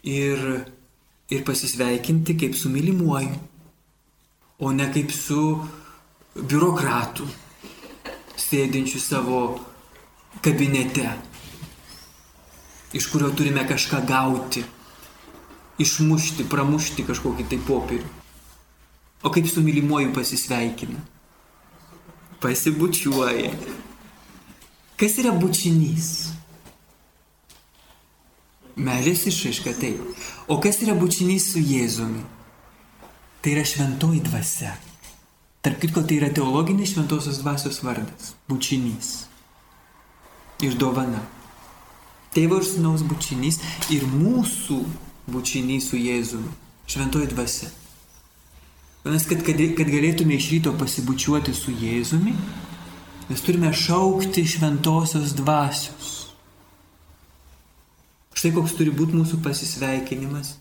Ir, 0.07 0.45
ir 1.27 1.43
pasisveikinti 1.43 2.37
kaip 2.39 2.55
su 2.55 2.71
mylimuoju, 2.71 3.35
o 4.59 4.71
ne 4.71 4.87
kaip 4.93 5.11
su 5.11 5.43
biurokratu, 6.39 7.27
sėdinčiu 8.37 9.01
savo 9.01 9.41
kabinete, 10.45 11.09
iš 12.93 13.09
kurio 13.11 13.31
turime 13.35 13.65
kažką 13.67 14.03
gauti, 14.07 14.63
išmušti, 15.81 16.47
pramušti 16.49 17.05
kažkokį 17.07 17.49
tai 17.49 17.59
popierių. 17.67 18.13
O 19.25 19.33
kaip 19.33 19.49
su 19.49 19.63
mylimuoju 19.65 20.13
pasisveikina? 20.13 21.01
Pasibučiuoja. 22.41 23.51
Kas 24.97 25.17
yra 25.21 25.33
bučinys? 25.33 26.11
Meilės 28.77 29.25
išaiška 29.29 29.73
taip. 29.81 30.03
O 30.47 30.59
kas 30.61 30.83
yra 30.85 30.93
bučinys 30.97 31.49
su 31.51 31.61
Jėzumi? 31.61 32.21
Tai 33.41 33.55
yra 33.55 33.65
šventoji 33.65 34.21
dvasia. 34.29 34.75
Tark 35.67 35.81
kitko, 35.83 35.99
tai 36.07 36.21
yra 36.21 36.29
teologinis 36.31 36.93
šventosios 36.93 37.41
dvasios 37.41 37.81
vardas- 37.83 38.29
bučinys. 38.47 39.25
Ir 40.63 40.77
dovana. 40.79 41.19
Tėvo 42.31 42.61
ir 42.61 42.63
sunaus 42.63 43.01
bučinys 43.03 43.59
ir 43.91 44.05
mūsų 44.07 44.77
bučinys 45.27 45.89
su 45.89 45.97
Jėzumi. 45.99 46.53
Šventoji 46.87 47.27
dvasia. 47.33 47.67
Vadinasi, 49.03 49.27
kad, 49.27 49.43
kad, 49.43 49.59
kad 49.75 49.91
galėtume 49.91 50.37
iš 50.37 50.47
ryto 50.53 50.71
pasibučiuoti 50.71 51.53
su 51.53 51.75
Jėzumi, 51.75 52.33
mes 53.27 53.41
turime 53.41 53.73
šaukti 53.73 54.45
šventosios 54.47 55.35
dvasios. 55.35 56.31
Štai 58.31 58.55
koks 58.55 58.79
turi 58.79 58.95
būti 58.95 59.19
mūsų 59.19 59.43
pasisveikinimas 59.43 60.55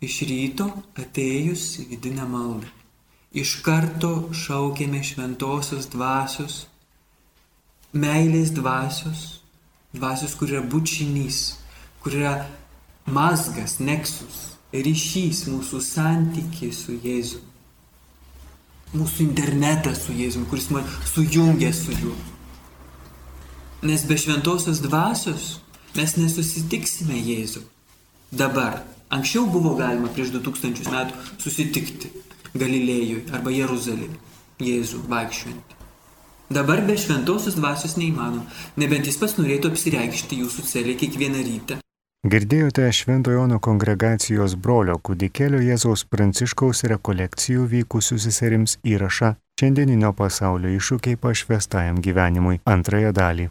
iš 0.00 0.20
ryto 0.32 0.72
atėjus 0.96 1.68
į 1.84 1.88
vidinę 1.92 2.24
maldą. 2.24 2.75
Iš 3.36 3.58
karto 3.64 4.30
šaukėme 4.32 5.02
šventosios 5.04 5.90
dvasios, 5.92 6.62
meilės 7.92 8.54
dvasios, 8.56 9.42
dvasios, 9.92 10.36
kur 10.38 10.54
yra 10.54 10.62
bučinys, 10.64 11.58
kur 12.00 12.16
yra 12.16 12.38
mazgas, 13.04 13.76
neksus, 13.80 14.56
ryšys 14.72 15.44
mūsų 15.52 15.82
santykiai 15.84 16.72
su 16.72 16.96
Jėzumi 16.96 17.52
mūsų 18.94 19.24
internetą 19.26 19.94
su 19.96 20.14
Jėzumi, 20.14 20.46
kuris 20.50 20.68
man 20.70 20.84
sujungia 21.06 21.72
su 21.74 21.94
juo. 21.96 22.14
Nes 23.86 24.04
be 24.08 24.16
šventosios 24.18 24.80
dvasios 24.84 25.56
mes 25.96 26.16
nesusitiksime 26.16 27.18
Jėzų. 27.18 27.64
Dabar. 28.32 28.82
Anksčiau 29.12 29.46
buvo 29.46 29.76
galima 29.78 30.10
prieš 30.10 30.32
2000 30.34 30.90
metų 30.90 31.20
susitikti 31.38 32.10
Galilėjui 32.60 33.24
arba 33.36 33.54
Jeruzalėje 33.54 34.20
Jėzų 34.66 35.02
vaikščiojant. 35.10 35.74
Dabar 36.56 36.84
be 36.86 36.94
šventosios 37.00 37.58
dvasios 37.58 37.96
neįmanoma, 37.98 38.46
nebent 38.78 39.10
jis 39.10 39.18
pats 39.22 39.34
norėtų 39.40 39.74
apsireikšti 39.74 40.44
jūsų 40.44 40.68
celė 40.70 40.94
kiekvieną 41.00 41.42
rytą 41.48 41.80
Girdėjote 42.26 42.88
Šventojo 42.90 43.36
Jono 43.36 43.60
kongregacijos 43.62 44.56
brolio 44.58 44.96
kudikėlio 44.98 45.60
Jėzaus 45.62 46.02
Pranciškaus 46.10 46.80
rekolekcijų 46.90 47.66
vykusių 47.70 48.18
seserims 48.24 48.74
įrašą 48.82 49.28
šiandieninio 49.60 50.10
pasaulio 50.18 50.72
iššūkiai 50.74 51.20
pašvestajam 51.22 52.00
gyvenimui 52.02 52.58
antrąją 52.66 53.12
dalį. 53.14 53.46